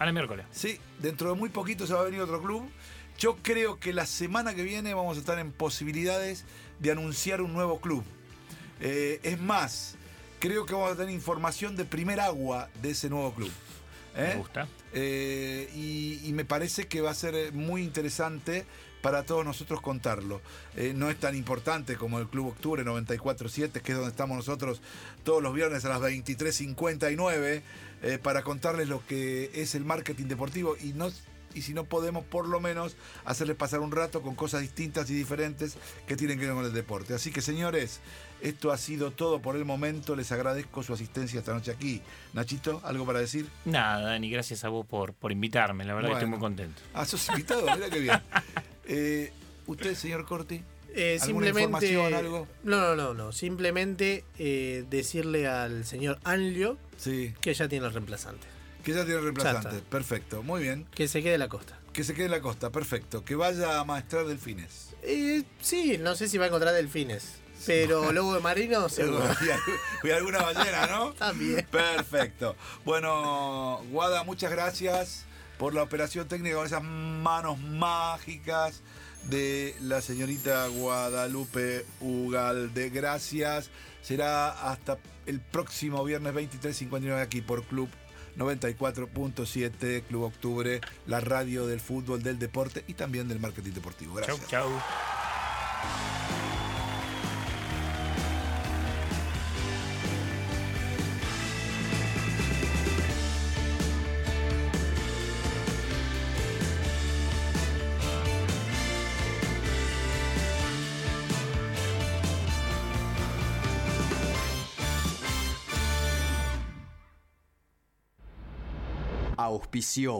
[0.00, 0.44] A la miércoles.
[0.50, 2.68] Sí, dentro de muy poquito se va a venir otro club.
[3.18, 6.44] Yo creo que la semana que viene vamos a estar en posibilidades
[6.78, 8.04] de anunciar un nuevo club.
[8.80, 9.96] Eh, es más,
[10.38, 13.50] creo que vamos a tener información de primer agua de ese nuevo club.
[14.16, 14.30] ¿Eh?
[14.34, 14.68] Me gusta.
[14.92, 18.64] Eh, y, y me parece que va a ser eh, muy interesante
[19.04, 20.40] para todos nosotros contarlo.
[20.76, 24.80] Eh, no es tan importante como el Club Octubre 94.7, que es donde estamos nosotros
[25.24, 27.60] todos los viernes a las 23.59,
[28.02, 31.10] eh, para contarles lo que es el marketing deportivo y no...
[31.54, 35.14] Y si no podemos, por lo menos, hacerles pasar un rato con cosas distintas y
[35.14, 35.76] diferentes
[36.06, 37.14] que tienen que ver con el deporte.
[37.14, 38.00] Así que, señores,
[38.42, 40.16] esto ha sido todo por el momento.
[40.16, 42.02] Les agradezco su asistencia esta noche aquí.
[42.32, 43.46] Nachito, ¿algo para decir?
[43.64, 45.84] Nada, Dani, gracias a vos por, por invitarme.
[45.84, 46.82] La verdad que estoy muy contento.
[46.92, 48.20] Ah, sos invitado, mira qué bien.
[48.86, 49.32] Eh,
[49.66, 50.62] ¿Usted, señor Corti?
[50.96, 51.86] Eh, ¿Alguna simplemente.
[51.86, 52.46] información, algo?
[52.64, 53.32] No, no, no, no.
[53.32, 57.34] Simplemente eh, decirle al señor Anlio Sí.
[57.40, 58.46] que ya tiene el reemplazante.
[58.84, 59.76] Que ya tiene reemplazante.
[59.76, 59.90] Ya.
[59.90, 60.86] Perfecto, muy bien.
[60.94, 61.80] Que se quede en la costa.
[61.92, 63.24] Que se quede en la costa, perfecto.
[63.24, 64.90] Que vaya a maestrar delfines.
[65.02, 67.36] Eh, sí, no sé si va a encontrar delfines.
[67.66, 69.24] Pero lobo de marino, seguro.
[70.02, 71.12] Y alguna ballena, ¿no?
[71.18, 71.66] También.
[71.70, 72.56] Perfecto.
[72.84, 75.24] Bueno, Guada, muchas gracias
[75.58, 78.82] por la operación técnica con esas manos mágicas
[79.24, 82.90] de la señorita Guadalupe Ugalde.
[82.90, 83.70] Gracias.
[84.02, 87.88] Será hasta el próximo viernes 23.59 aquí por Club
[88.36, 94.14] 94.7, Club Octubre, la radio del fútbol, del deporte y también del marketing deportivo.
[94.14, 94.48] Gracias.
[94.48, 96.33] Chau, chau.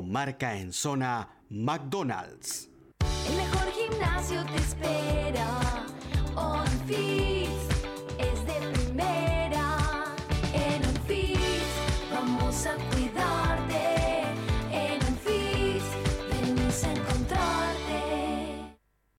[0.02, 2.68] marca en zona McDonald's.
[3.28, 5.86] El mejor gimnasio te espera.
[6.34, 7.43] On feet.